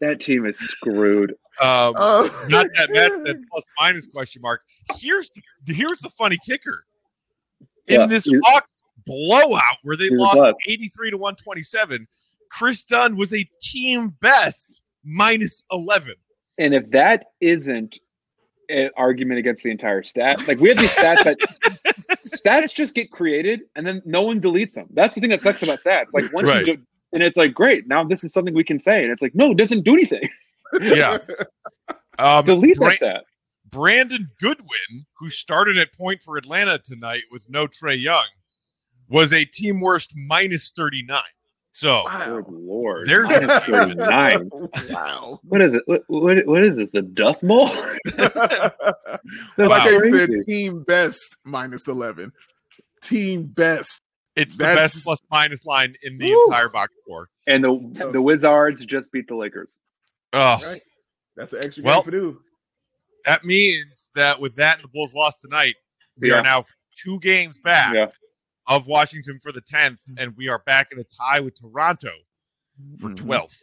that 0.02 0.20
team 0.20 0.46
is 0.46 0.58
screwed." 0.60 1.32
Um, 1.62 1.94
Uh, 1.96 2.30
not 2.50 2.68
that 2.76 2.90
Matt 2.92 3.12
said 3.26 3.42
plus 3.50 3.66
minus 3.80 4.08
question 4.08 4.42
mark. 4.42 4.62
Here's 4.96 5.32
the 5.32 5.74
here's 5.74 6.00
the 6.00 6.10
funny 6.12 6.38
kicker. 6.46 6.84
In 7.88 8.02
Yes, 8.02 8.10
this 8.10 8.28
you're- 8.28 8.42
Hawks 8.46 8.84
blowout 9.06 9.78
where 9.84 9.96
they 9.96 10.10
lost 10.10 10.44
83 10.68 11.12
to 11.12 11.18
127, 11.18 12.06
Kris 12.52 12.84
Dunn 12.84 13.16
was 13.16 13.34
a 13.34 13.50
team 13.62 14.10
best 14.20 14.84
minus 15.08 15.64
11. 15.72 16.14
And 16.60 16.74
if 16.74 16.90
that 16.92 17.26
isn't 17.42 18.00
an 18.70 18.90
argument 18.98 19.40
against 19.40 19.64
the 19.64 19.72
entire 19.72 20.04
stat, 20.04 20.46
like 20.48 20.60
we 20.60 20.70
have 20.70 20.78
these 20.78 20.92
stats 20.94 21.24
that 21.24 21.38
stats 22.28 22.74
just 22.76 22.94
get 22.96 23.10
created 23.12 23.62
and 23.76 23.86
then 23.88 24.02
no 24.06 24.22
one 24.24 24.42
deletes 24.42 24.74
them. 24.74 24.88
That's 24.94 25.16
the 25.16 25.22
thing 25.22 25.30
that 25.30 25.42
sucks 25.42 25.64
about 25.64 25.80
stats. 25.80 26.08
Like 26.14 26.32
once 26.34 26.48
Right. 26.50 26.66
you 26.68 26.76
do, 26.78 26.84
and 27.14 27.24
it's 27.24 27.38
like 27.38 27.54
great, 27.54 27.88
now 27.88 28.04
this 28.04 28.24
is 28.24 28.34
something 28.34 28.54
we 28.54 28.66
can 28.66 28.78
say, 28.80 29.02
and 29.02 29.10
it's 29.12 29.22
like 29.22 29.34
no, 29.34 29.52
it 29.52 29.58
doesn't 29.58 29.84
do 29.86 29.94
anything. 29.94 30.28
Yeah. 30.82 31.20
Um, 32.20 32.44
Delete 32.46 32.78
Bra- 32.78 32.90
that 32.90 32.96
stat. 32.98 33.24
Brandon 33.70 34.28
Goodwin, 34.42 35.06
who 35.20 35.30
started 35.30 35.78
at 35.78 35.94
point 35.94 36.24
for 36.24 36.36
Atlanta 36.38 36.80
tonight 36.84 37.22
with 37.32 37.46
no 37.48 37.68
Trae 37.68 38.02
Young, 38.02 38.26
was 39.08 39.32
a 39.34 39.46
team 39.46 39.80
worst 39.82 40.14
minus 40.16 40.72
39. 40.76 41.22
So 41.78 42.06
Good 42.10 42.46
lord, 42.50 43.08
There's- 43.08 43.30
minus 43.30 43.64
39. 43.66 44.50
wow. 44.90 45.40
What 45.44 45.62
is 45.62 45.76
it? 45.76 45.84
What, 45.86 46.02
what, 46.08 46.44
what 46.48 46.64
is 46.64 46.78
this? 46.78 46.90
The 46.92 47.04
Dust 47.04 47.46
Bowl? 47.48 47.68
That's 48.16 48.36
like 49.58 49.82
I 49.84 50.10
said, 50.10 50.30
team 50.48 50.82
best 50.84 51.38
minus 51.46 51.88
eleven. 51.88 52.32
Team 53.04 53.46
best. 53.46 54.02
it's 54.36 54.58
the 54.58 54.64
best 54.64 55.04
plus 55.04 55.20
minus 55.30 55.68
line 55.68 55.94
in 56.02 56.18
the 56.18 56.32
Woo. 56.34 56.44
entire 56.48 56.70
box 56.70 56.94
score. 57.04 57.30
And 57.46 57.64
the 57.64 58.10
the 58.12 58.22
Wizards 58.24 58.84
just 58.84 59.12
beat 59.12 59.28
the 59.28 59.36
Lakers. 59.36 59.76
Oh, 60.34 60.58
Right. 60.66 60.82
That's 61.36 61.54
an 61.54 61.64
extra 61.64 61.84
Well, 61.84 61.98
game 62.02 62.06
for 62.06 62.12
do. 62.12 62.40
that 63.26 63.46
means 63.46 64.10
that 64.16 64.40
with 64.42 64.56
that 64.56 64.78
and 64.78 64.84
the 64.84 64.88
Bulls 64.88 65.14
lost 65.14 65.42
tonight, 65.44 65.76
we 66.20 66.30
Yeah. 66.32 66.40
are 66.40 66.42
now 66.42 66.64
two 67.04 67.20
games 67.20 67.60
back 67.60 67.94
Yeah. 67.94 68.08
Of 68.68 68.88
Washington 68.88 69.40
for 69.42 69.52
the 69.52 69.62
10th, 69.62 70.00
and 70.18 70.36
we 70.38 70.50
are 70.50 70.60
back 70.66 70.92
in 70.92 71.00
a 71.00 71.04
tie 71.06 71.40
with 71.40 71.56
Toronto 71.60 72.12
for 73.00 73.10
Mhm. 73.10 73.16
12th. 73.18 73.62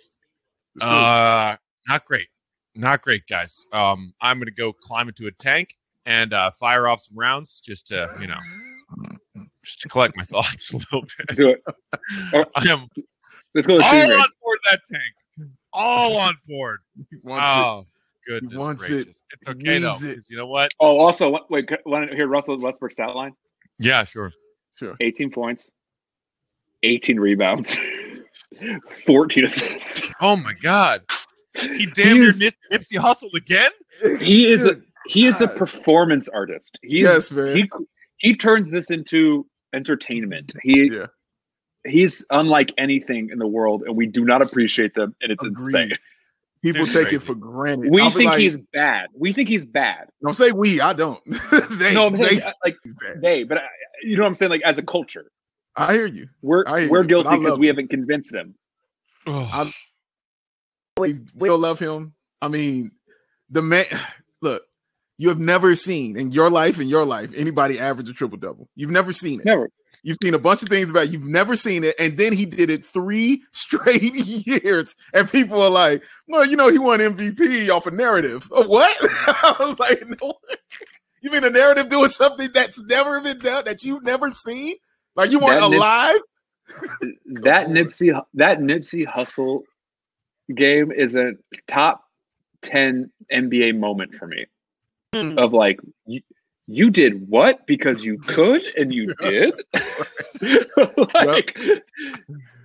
It's 0.77 0.81
true. 0.85 0.89
Uh, 0.89 1.57
not 1.89 2.05
great. 2.07 2.29
Not 2.75 3.03
great, 3.03 3.27
guys. 3.29 3.65
Um, 3.73 4.13
I'm 4.21 4.39
going 4.39 4.47
to 4.47 4.53
go 4.53 4.73
climb 4.73 5.09
into 5.09 5.27
a 5.27 5.33
tank 5.33 5.77
and 6.07 6.33
uh, 6.33 6.51
fire 6.53 6.89
off 6.89 7.01
some 7.03 7.17
rounds 7.19 7.61
just 7.61 7.89
to, 7.89 8.15
you 8.21 8.27
know, 8.27 8.39
just 9.65 9.81
to 9.83 9.89
collect 9.89 10.17
my 10.17 10.25
thoughts 10.25 10.73
a 10.73 10.77
little 10.79 11.03
bit. 11.03 11.37
Do 11.37 11.49
it. 11.51 11.63
I 12.57 12.69
am 12.69 12.89
Let's 13.55 13.67
go 13.69 13.75
all 13.81 13.83
on 13.85 14.09
range. 14.09 14.27
board 14.43 14.59
that 14.71 14.81
tank. 14.91 15.51
All 15.73 16.17
on 16.21 16.35
board. 16.49 16.81
Wants 17.23 17.45
it. 17.47 17.65
Oh, 17.65 17.87
goodness 18.27 18.55
wants 18.59 18.83
it. 18.85 18.89
gracious. 18.89 19.23
It's 19.31 19.49
okay, 19.49 19.79
though, 19.79 19.95
it. 20.01 20.25
you 20.29 20.37
know 20.37 20.47
what? 20.47 20.73
Oh, 20.81 20.99
also, 20.99 21.39
wait, 21.51 21.69
want 21.87 22.11
to 22.11 22.17
hear 22.17 22.27
Russell 22.27 22.59
Westbrook's 22.59 22.95
stat 22.97 23.15
line? 23.15 23.33
Yeah, 23.79 24.03
sure. 24.03 24.33
Sure. 24.77 24.97
18 25.01 25.31
points, 25.31 25.71
18 26.83 27.19
rebounds, 27.21 27.77
14 29.07 29.45
assists. 29.45 30.09
Oh, 30.21 30.37
my 30.37 30.53
God. 30.61 31.03
He 31.57 31.87
damn 31.87 32.15
near 32.15 32.23
He's- 32.25 32.39
Nip- 32.41 32.55
Nipsey 32.73 32.97
hustled 32.99 33.35
again? 33.37 33.71
He 34.19 34.49
is 34.51 34.67
a, 34.67 34.81
he 35.07 35.27
is 35.27 35.41
a 35.41 35.47
performance 35.49 36.29
artist. 36.29 36.79
He's, 36.83 37.03
Yes, 37.03 37.33
man. 37.33 37.57
he 37.57 37.71
he 38.19 38.35
turns 38.37 38.71
this 38.71 38.91
into 38.91 39.47
entertainment. 39.73 40.53
He 40.63 40.91
Yeah. 40.93 41.07
he's 41.87 42.25
unlike 42.31 42.73
anything 42.79 43.29
in 43.31 43.39
the 43.39 43.47
world, 43.47 43.83
and 43.87 43.95
we 43.97 44.07
do 44.07 44.25
not 44.25 44.43
appreciate 44.43 44.95
them, 44.95 45.15
and 45.23 45.31
it's 45.31 45.45
Agreed. 45.45 45.75
insane. 45.83 45.99
People 46.63 46.83
Dude's 46.83 46.95
take 46.95 47.03
crazy. 47.09 47.17
it 47.17 47.23
for 47.23 47.35
granted. 47.35 47.93
We 47.93 48.01
I'll 48.03 48.11
think 48.11 48.31
like, 48.31 48.41
he's 48.41 48.57
bad. 48.73 49.11
We 49.17 49.33
think 49.33 49.49
he's 49.49 49.65
bad. 49.67 50.09
Don't 50.23 50.35
say 50.35 50.51
we. 50.51 50.81
I 50.81 50.93
don't. 50.95 51.23
they, 51.79 51.93
no, 51.95 52.07
I'm 52.07 52.17
they, 52.17 52.25
saying, 52.29 52.43
uh, 52.43 52.53
like 52.65 52.77
he's 52.83 52.95
bad. 52.95 53.21
they, 53.21 53.45
but 53.45 53.59
I, 53.59 53.67
you 54.05 54.17
know 54.17 54.23
what 54.23 54.29
I'm 54.29 54.35
saying. 54.35 54.51
Like 54.51 54.63
as 54.65 54.79
a 54.79 54.83
culture, 54.83 55.31
I 55.77 55.93
hear 55.95 56.07
you. 56.07 56.29
we're 56.43 56.65
hear 56.67 56.91
we're 56.91 57.03
you, 57.03 57.09
guilty 57.09 57.39
because 57.39 57.59
we 57.59 57.67
haven't 57.67 57.89
convinced 57.91 58.33
them. 58.33 58.55
Oh, 59.27 59.71
We 60.99 61.15
still 61.15 61.59
love 61.59 61.79
him. 61.79 62.15
I 62.41 62.49
mean, 62.49 62.93
the 63.51 63.63
man. 63.63 63.87
Look, 64.43 64.63
you 65.17 65.31
have 65.31 65.39
never 65.39 65.75
seen 65.75 66.19
in 66.19 66.31
your 66.33 66.51
life, 66.51 66.79
in 66.79 66.89
your 66.89 67.07
life, 67.07 67.31
anybody 67.35 67.81
average 67.81 68.11
a 68.11 68.13
triple 68.13 68.37
double. 68.37 68.69
You've 68.77 68.91
never 68.91 69.11
seen 69.11 69.41
it. 69.41 69.47
Never. 69.47 69.71
You've 70.03 70.19
seen 70.23 70.35
a 70.35 70.39
bunch 70.39 70.63
of 70.63 70.69
things 70.69 70.91
about. 70.91 71.05
it. 71.05 71.11
You've 71.13 71.25
never 71.25 71.57
seen 71.57 71.83
it, 71.83 71.95
and 71.99 72.19
then 72.19 72.35
he 72.35 72.45
did 72.45 72.69
it 72.69 72.85
three 72.85 73.43
straight 73.53 74.03
years, 74.03 74.95
and 75.15 75.31
people 75.31 75.63
are 75.63 75.71
like, 75.71 76.03
"Well, 76.29 76.45
you 76.45 76.57
know, 76.57 76.69
he 76.69 76.79
won 76.79 77.01
MVP 77.01 77.71
off 77.71 77.87
a 77.87 77.91
narrative." 77.91 78.47
Oh, 78.51 78.67
what? 78.69 78.95
I 79.03 79.57
was 79.61 79.79
like, 79.79 80.03
"No, 80.21 80.35
you 81.25 81.31
mean 81.31 81.45
a 81.45 81.51
narrative 81.51 81.89
doing 81.89 82.11
something 82.11 82.51
that's 82.53 82.79
never 82.79 83.21
been 83.21 83.39
done 83.39 83.65
that 83.65 83.83
you've 83.83 84.03
never 84.03 84.31
seen? 84.31 84.77
Like 85.17 85.31
you 85.31 85.39
weren't 85.39 85.61
That 85.61 85.71
Nip- 85.71 85.79
alive?" 85.79 86.21
that 87.43 87.67
on. 87.67 87.75
Nipsey 87.75 88.25
that 88.35 88.59
Nipsey 88.59 89.07
Hussle 89.07 89.63
game 90.55 90.93
is 90.93 91.17
a 91.17 91.33
top 91.67 92.05
ten 92.63 93.11
NBA 93.33 93.79
moment 93.79 94.15
for 94.15 94.27
me. 94.27 94.47
Hmm. 95.15 95.39
Of 95.39 95.53
like 95.53 95.81
you, 96.07 96.21
you 96.67 96.91
did 96.91 97.29
what 97.29 97.67
because 97.67 98.05
you 98.05 98.19
could 98.27 98.67
and 98.77 98.93
you 98.93 99.15
did. 99.21 99.55
like 101.15 101.57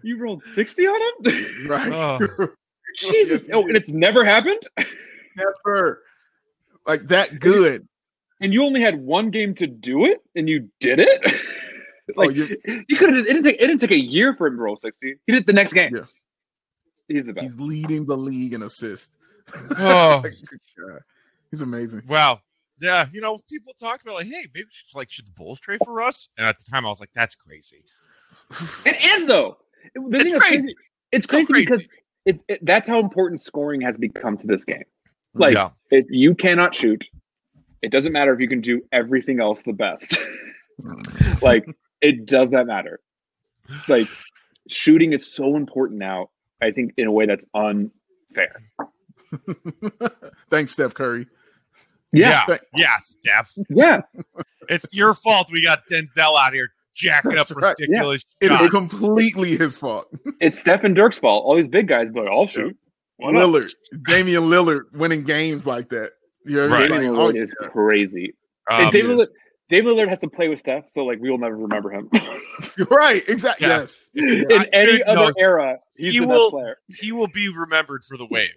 you 0.04 0.17
rolled 0.17 0.43
sixty 0.43 0.86
on 0.86 1.02
him. 1.02 1.67
Right? 1.67 1.93
Oh. 1.93 2.50
Jesus! 2.95 3.45
Oh, 3.54 3.62
and 3.62 3.78
it's 3.78 3.89
never 3.89 4.26
happened. 4.26 4.62
never 5.38 6.02
like 6.88 7.08
that 7.08 7.39
good. 7.39 7.88
And 8.41 8.54
you 8.54 8.63
only 8.63 8.82
had 8.82 8.99
one 9.02 9.32
game 9.32 9.54
to 9.56 9.67
do 9.67 10.06
it, 10.06 10.19
and 10.36 10.47
you 10.49 10.69
did 10.80 10.99
it. 10.99 11.34
Oh, 12.17 12.21
like 12.21 12.30
oh, 12.32 12.34
you, 12.34 12.58
you 12.88 12.97
could 12.97 13.10
have. 13.13 13.19
It 13.19 13.28
didn't 13.28 13.43
take. 13.43 13.58
It 13.58 13.67
didn't 13.67 13.82
take 13.82 13.91
a 13.91 13.99
year 13.99 14.34
for 14.36 14.47
him 14.47 14.56
to 14.56 14.62
roll 14.63 14.75
sixty. 14.75 15.17
He 15.28 15.32
did 15.32 15.41
it 15.41 15.45
the 15.45 15.54
next 15.54 15.73
game. 15.73 15.95
Yeah. 15.95 16.06
He's 17.08 17.28
the 17.28 17.34
best. 17.34 17.43
he's 17.43 17.60
leading 17.60 18.08
the 18.08 18.17
league 18.17 18.54
in 18.54 18.63
assists. 18.63 19.10
Oh. 19.78 20.21
Good 20.23 20.99
He's 21.52 21.62
amazing. 21.62 22.02
Wow. 22.08 22.39
Yeah, 22.82 23.06
you 23.12 23.21
know, 23.21 23.38
people 23.47 23.73
talked 23.80 24.02
about 24.02 24.15
like, 24.15 24.25
hey, 24.25 24.47
maybe 24.56 24.65
should, 24.71 24.97
like 24.97 25.12
should 25.12 25.28
the 25.28 25.32
Bulls 25.34 25.60
trade 25.60 25.82
for 25.86 25.93
Russ? 25.93 26.30
And 26.36 26.47
at 26.47 26.58
the 26.58 26.65
time, 26.71 26.84
I 26.84 26.89
was 26.89 26.99
like, 26.99 27.12
that's 27.13 27.36
crazy. 27.36 27.84
It 28.88 29.04
is 29.06 29.28
though. 29.28 29.58
The 29.93 30.02
It's 30.02 30.32
thing 30.32 30.32
that's 30.32 30.45
crazy. 30.47 30.75
It's 31.12 31.28
So 31.28 31.38
crazy, 31.45 31.54
crazy. 31.54 31.65
because 31.65 31.89
it, 32.25 32.39
it, 32.47 32.65
that's 32.65 32.88
how 32.88 32.99
important 32.99 33.39
scoring 33.41 33.82
has 33.82 33.97
become 33.97 34.36
to 34.38 34.47
this 34.47 34.63
game. 34.63 34.86
Like 35.36 35.54
yeah, 35.54 35.69
if 35.91 36.08
you 36.10 36.34
cannot 36.34 36.73
shoot, 36.73 37.06
it 37.82 37.92
doesn't 37.92 38.12
matter 38.13 38.34
if 38.34 38.39
you 38.39 38.48
can 38.50 38.62
do 38.62 38.82
everything 38.92 39.39
else 39.42 39.60
the 39.65 39.74
best. 39.74 40.20
Mm. 40.82 41.42
like 41.42 41.65
it 42.00 42.26
does 42.26 42.52
not 42.52 42.65
matter. 42.65 43.02
Like 43.89 44.08
shooting 44.70 45.12
is 45.12 45.30
so 45.30 45.58
important 45.58 46.00
now. 46.00 46.30
I 46.62 46.72
think 46.72 46.94
in 46.96 47.06
a 47.06 47.12
way 47.12 47.26
that's 47.26 47.44
unfair. 47.54 48.63
Thanks, 50.50 50.72
Steph 50.72 50.94
Curry. 50.94 51.28
yeah, 52.13 52.44
Th- 52.48 52.62
yeah, 52.76 52.98
Steph. 53.00 53.52
yeah. 53.70 54.02
It's 54.70 54.86
your 54.94 55.13
fault 55.13 55.50
we 55.52 55.62
got 55.62 55.82
Denzel 55.92 56.39
out 56.39 56.54
here 56.54 56.70
jacking 56.96 57.32
up 57.32 57.48
That's 57.48 57.52
right. 57.52 57.76
ridiculous 57.78 58.24
It 58.39 58.52
is 58.52 58.60
shots. 58.60 58.72
completely 58.72 59.58
his 59.58 59.76
fault. 59.76 60.08
It's 60.39 60.60
Steph 60.60 60.86
and 60.86 60.96
Dirk's 60.96 61.18
fault. 61.20 61.44
All 61.46 61.58
these 61.58 61.68
big 61.68 61.89
guys, 61.89 62.08
but 62.13 62.26
I'll 62.28 62.48
shoot. 62.48 62.78
Why 63.18 63.32
not? 63.32 63.42
Lillard, 63.50 63.74
Damian 64.08 64.44
Lillard 64.44 64.84
winning 64.94 65.24
games 65.26 65.68
like 65.68 65.89
that. 65.89 66.12
You 66.45 66.56
know, 66.58 66.67
Right. 66.67 66.88
Damian 66.89 67.13
like, 67.15 67.21
oh, 67.21 67.32
Lillard 67.34 67.43
is 67.43 67.54
crazy. 67.54 68.34
Um, 68.71 68.82
and 68.84 68.91
David, 68.91 69.17
yes. 69.17 69.19
Lillard, 69.28 69.34
David 69.69 69.93
Lillard 69.93 70.10
has 70.10 70.19
to 70.19 70.28
play 70.30 70.47
with 70.49 70.60
Steph, 70.60 70.89
so 70.89 71.06
like 71.06 71.19
we 71.19 71.30
will 71.30 71.38
never 71.38 71.56
remember 71.58 71.91
him. 71.91 72.10
right, 72.89 73.28
exactly. 73.28 73.67
Yeah. 73.67 73.80
Yes. 73.80 74.10
In 74.15 74.45
I- 74.52 74.65
any 74.73 74.97
no, 74.99 75.04
other 75.06 75.34
era, 75.38 75.78
he's 75.95 76.13
he 76.13 76.19
the 76.19 76.28
will- 76.28 76.49
best 76.49 76.52
player. 76.52 76.78
He 76.88 77.12
will 77.12 77.28
be 77.28 77.49
remembered 77.49 78.04
for 78.04 78.17
the 78.17 78.25
wave. 78.25 78.49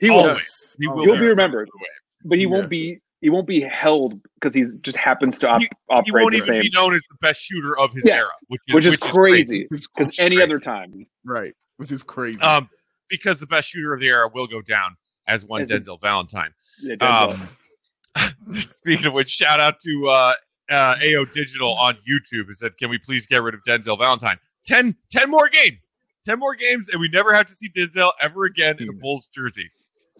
He 0.00 0.10
will, 0.10 0.22
Yes. 0.24 0.76
He 0.80 0.86
Oh, 0.88 0.94
will 0.94 1.04
He'll 1.04 1.18
be 1.18 1.26
remembered. 1.28 1.68
for 1.70 1.78
but 2.28 2.38
he 2.38 2.44
Yeah. 2.44 2.50
won't 2.50 2.68
be. 2.68 2.98
He 3.22 3.30
won't 3.30 3.46
be 3.46 3.60
held 3.62 4.20
because 4.34 4.52
he 4.54 4.64
just 4.82 4.98
happens 4.98 5.38
to 5.38 5.48
op- 5.48 5.60
He 5.62 5.68
operate 5.88 6.22
won't 6.22 6.30
the 6.32 6.36
even 6.36 6.46
same, 6.46 6.60
be 6.60 6.70
known 6.74 6.94
as 6.94 7.02
the 7.10 7.16
best 7.22 7.42
shooter 7.42 7.76
of 7.78 7.92
his 7.92 8.04
Yes, 8.04 8.16
era, 8.24 8.30
which 8.48 8.60
is, 8.68 8.74
which 8.74 8.86
is 8.86 8.96
crazy. 8.98 9.66
Because 9.70 10.18
any 10.18 10.36
crazy. 10.36 10.42
other 10.42 10.58
time. 10.60 11.06
right, 11.24 11.54
which 11.78 11.90
is 11.92 12.02
crazy. 12.02 12.38
Um, 12.40 12.68
because 13.08 13.40
the 13.40 13.46
best 13.46 13.70
shooter 13.70 13.94
of 13.94 14.00
the 14.00 14.06
era 14.08 14.28
will 14.32 14.46
go 14.46 14.60
down 14.60 14.96
as 15.26 15.46
one 15.46 15.62
As 15.62 15.70
a- 15.70 15.78
Denzel 15.80 16.00
Valentine. 16.00 16.50
Yeah. 16.80 16.94
Um, 17.00 17.48
speaking 18.54 19.06
of 19.06 19.12
which, 19.12 19.30
shout 19.30 19.60
out 19.60 19.80
to 19.80 20.08
uh, 20.08 20.34
uh, 20.70 20.96
AO 21.02 21.24
Digital 21.34 21.74
on 21.74 21.96
YouTube 22.08 22.46
who 22.46 22.52
said, 22.54 22.76
"Can 22.78 22.90
we 22.90 22.98
please 22.98 23.26
get 23.26 23.42
rid 23.42 23.54
of 23.54 23.60
Denzel 23.64 23.98
Valentine? 23.98 24.38
10, 24.66 24.96
10 25.10 25.30
more 25.30 25.48
games, 25.48 25.90
ten 26.24 26.38
more 26.38 26.54
games, 26.54 26.88
and 26.88 27.00
we 27.00 27.08
never 27.08 27.32
have 27.34 27.46
to 27.46 27.52
see 27.52 27.68
Denzel 27.68 28.10
ever 28.20 28.44
again 28.44 28.76
in 28.80 28.88
a 28.88 28.92
Bulls 28.92 29.28
jersey." 29.32 29.70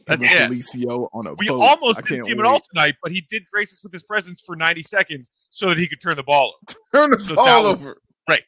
That's 0.06 0.22
it. 0.22 0.28
Felicio 0.30 1.08
on 1.12 1.26
a 1.26 1.34
We 1.34 1.48
boat. 1.48 1.60
almost 1.60 1.98
I 1.98 2.08
didn't 2.08 2.26
see 2.26 2.30
him 2.30 2.38
at 2.38 2.46
all 2.46 2.60
tonight, 2.60 2.94
but 3.02 3.10
he 3.10 3.22
did 3.28 3.42
grace 3.52 3.72
us 3.72 3.82
with 3.82 3.92
his 3.92 4.04
presence 4.04 4.40
for 4.40 4.54
90 4.54 4.84
seconds 4.84 5.32
so 5.50 5.68
that 5.68 5.78
he 5.78 5.88
could 5.88 6.00
turn 6.00 6.14
the 6.14 6.22
ball 6.22 6.54
Turn 6.94 7.10
the 7.10 7.18
So 7.18 7.34
ball 7.34 7.66
over. 7.66 7.96
Right. 8.28 8.44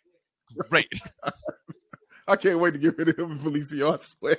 Right. 0.71 0.87
I 2.29 2.37
can't 2.37 2.61
wait 2.61 2.75
to 2.75 2.79
get 2.79 2.97
rid 2.97 3.09
of 3.09 3.19
him 3.19 3.39
Felicio. 3.41 3.99
I 3.99 4.05
swear. 4.05 4.37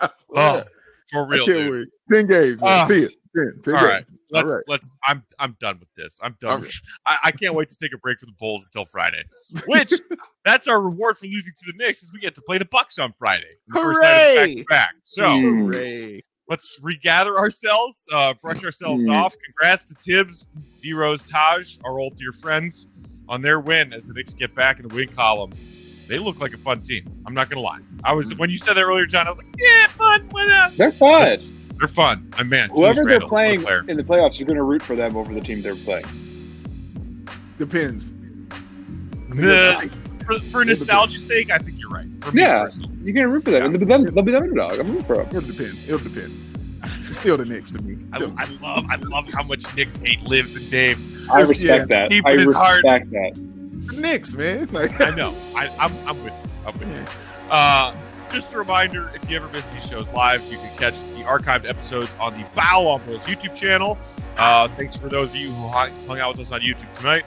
I 0.00 0.10
Oh, 0.34 0.64
swear. 1.06 1.24
for 1.26 1.32
I 1.32 1.36
real, 1.36 1.46
can't 1.46 1.58
dude. 1.58 1.88
wait. 2.10 2.16
Ten 2.18 2.26
games. 2.26 2.62
man. 2.62 2.70
Ah. 2.72 2.86
ten. 2.86 3.08
Ten. 3.34 3.60
Ten 3.62 3.74
All 3.74 3.80
games. 3.80 3.92
right. 3.92 4.04
Let's 4.30 4.50
right. 4.50 4.62
let's. 4.66 4.86
I'm 5.04 5.22
I'm 5.38 5.56
done 5.60 5.78
with 5.78 5.92
this. 5.94 6.18
I'm 6.22 6.36
done. 6.40 6.50
All 6.52 6.58
with- 6.60 6.80
I, 7.06 7.16
I 7.24 7.30
can't 7.32 7.54
wait 7.54 7.68
to 7.68 7.76
take 7.76 7.92
a 7.94 7.98
break 7.98 8.18
from 8.18 8.28
the 8.30 8.34
Bulls 8.38 8.64
until 8.64 8.84
Friday. 8.84 9.22
Which 9.66 9.92
that's 10.44 10.66
our 10.68 10.80
reward 10.80 11.16
for 11.18 11.26
losing 11.26 11.52
to 11.56 11.72
the 11.72 11.76
Knicks 11.84 12.02
is 12.02 12.12
we 12.12 12.20
get 12.20 12.34
to 12.34 12.42
play 12.42 12.58
the 12.58 12.64
Bucks 12.64 12.98
on 12.98 13.12
Friday. 13.18 13.44
the 13.68 13.80
first 13.80 14.00
night 14.02 14.10
of 14.10 14.24
the 14.24 14.30
Hooray! 14.40 14.54
back-to-back. 14.54 14.94
So. 15.04 15.40
Hooray. 15.40 16.24
let's 16.48 16.78
regather 16.82 17.36
ourselves, 17.38 18.06
uh, 18.12 18.34
brush 18.42 18.64
ourselves 18.64 19.04
Mm. 19.04 19.16
off. 19.16 19.34
Congrats 19.44 19.84
to 19.86 19.94
Thibs, 20.02 20.46
D 20.80 20.92
Rose, 20.92 21.24
Taj, 21.24 21.76
our 21.84 21.98
old 21.98 22.16
dear 22.16 22.32
friends, 22.32 22.86
on 23.28 23.42
their 23.42 23.58
win 23.60 23.92
as 23.92 24.06
the 24.06 24.14
Knicks 24.14 24.32
get 24.34 24.54
back 24.54 24.78
in 24.80 24.86
the 24.88 24.94
win 24.94 25.08
column. 25.08 25.50
They 26.08 26.18
look 26.18 26.40
like 26.40 26.54
a 26.54 26.58
fun 26.58 26.80
team. 26.80 27.10
I'm 27.26 27.34
not 27.34 27.50
gonna 27.50 27.62
lie. 27.62 27.80
I 28.04 28.12
was 28.12 28.32
hmm. 28.32 28.38
when 28.38 28.50
you 28.50 28.58
said 28.58 28.74
that 28.74 28.82
earlier, 28.82 29.06
John. 29.06 29.26
I 29.26 29.30
was 29.30 29.38
like, 29.38 29.48
yeah, 29.58 29.88
fun. 29.88 30.26
Why 30.30 30.44
not? 30.44 30.76
They're 30.76 30.92
fun. 30.92 31.38
They're 31.78 31.88
fun. 31.88 32.32
I'm 32.38 32.48
man. 32.48 32.70
Whoever 32.70 32.94
Julius 32.94 32.96
they're 32.96 33.04
Randle, 33.04 33.20
what 33.20 33.26
a 33.26 33.28
playing 33.28 33.62
player. 33.62 33.84
in 33.88 33.96
the 33.96 34.02
playoffs, 34.02 34.38
you're 34.38 34.46
going 34.46 34.56
to 34.56 34.62
root 34.62 34.82
for 34.82 34.96
them 34.96 35.16
over 35.16 35.32
the 35.34 35.40
team 35.40 35.60
they're 35.60 35.74
playing. 35.74 36.06
Depends. 37.58 38.12
The, 39.28 39.90
for, 40.24 40.40
for 40.40 40.64
nostalgia's 40.64 41.26
sake, 41.26 41.50
I 41.50 41.58
think 41.58 41.78
you're 41.78 41.90
right. 41.90 42.06
For 42.22 42.32
me 42.32 42.42
Yeah. 42.42 42.64
personally. 42.64 42.96
You're 43.02 43.12
going 43.12 43.26
to 43.26 43.28
root 43.28 43.44
for 43.44 43.50
them. 43.50 43.64
And 43.64 43.74
they'll 43.74 43.80
be, 43.80 43.84
them, 43.84 44.06
they'll 44.06 44.24
be 44.24 44.32
the 44.32 44.38
underdog. 44.38 44.78
I'm 44.78 44.86
rooting 44.86 45.04
for 45.04 45.16
them. 45.16 45.26
It'll 45.26 45.40
depend. 45.42 45.78
It'll 45.86 45.98
depend. 45.98 46.32
It's 47.08 47.18
still 47.18 47.36
the 47.36 47.44
Knicks 47.44 47.72
to 47.72 47.82
me. 47.82 47.98
I, 48.12 48.18
I 48.18 48.44
love 48.60 48.86
I 48.88 48.96
love 48.96 49.28
how 49.32 49.42
much 49.42 49.74
Knicks 49.76 49.96
hate 49.96 50.22
lives 50.22 50.56
in 50.56 50.68
Dave. 50.70 51.30
I 51.30 51.40
respect 51.40 51.90
yeah. 51.90 51.98
that. 51.98 52.10
Deep 52.10 52.26
I 52.26 52.32
in 52.32 52.40
his 52.40 52.52
heart. 52.52 52.82
respect 52.82 53.10
that. 53.10 53.55
Knicks, 53.92 54.34
man. 54.34 54.68
Like 54.72 55.00
I 55.00 55.10
know. 55.10 55.34
I, 55.54 55.68
I'm 55.80 55.92
I'm 56.06 56.22
with 56.24 56.32
you. 56.32 56.50
I'm 56.66 56.78
with 56.78 56.88
you. 56.88 57.50
Uh, 57.50 57.94
just 58.30 58.52
a 58.54 58.58
reminder, 58.58 59.10
if 59.14 59.28
you 59.30 59.36
ever 59.36 59.48
miss 59.48 59.66
these 59.68 59.86
shows 59.86 60.08
live, 60.10 60.42
you 60.50 60.58
can 60.58 60.76
catch 60.76 60.94
the 61.14 61.22
archived 61.22 61.68
episodes 61.68 62.12
on 62.20 62.34
the 62.34 62.44
Bow 62.54 62.86
on 62.86 63.04
Bulls 63.06 63.24
YouTube 63.24 63.54
channel. 63.54 63.96
Uh, 64.36 64.68
thanks 64.68 64.96
for 64.96 65.08
those 65.08 65.30
of 65.30 65.36
you 65.36 65.50
who 65.50 65.68
hung 65.68 66.18
out 66.18 66.36
with 66.36 66.40
us 66.40 66.52
on 66.52 66.60
YouTube 66.60 66.92
tonight. 66.94 67.24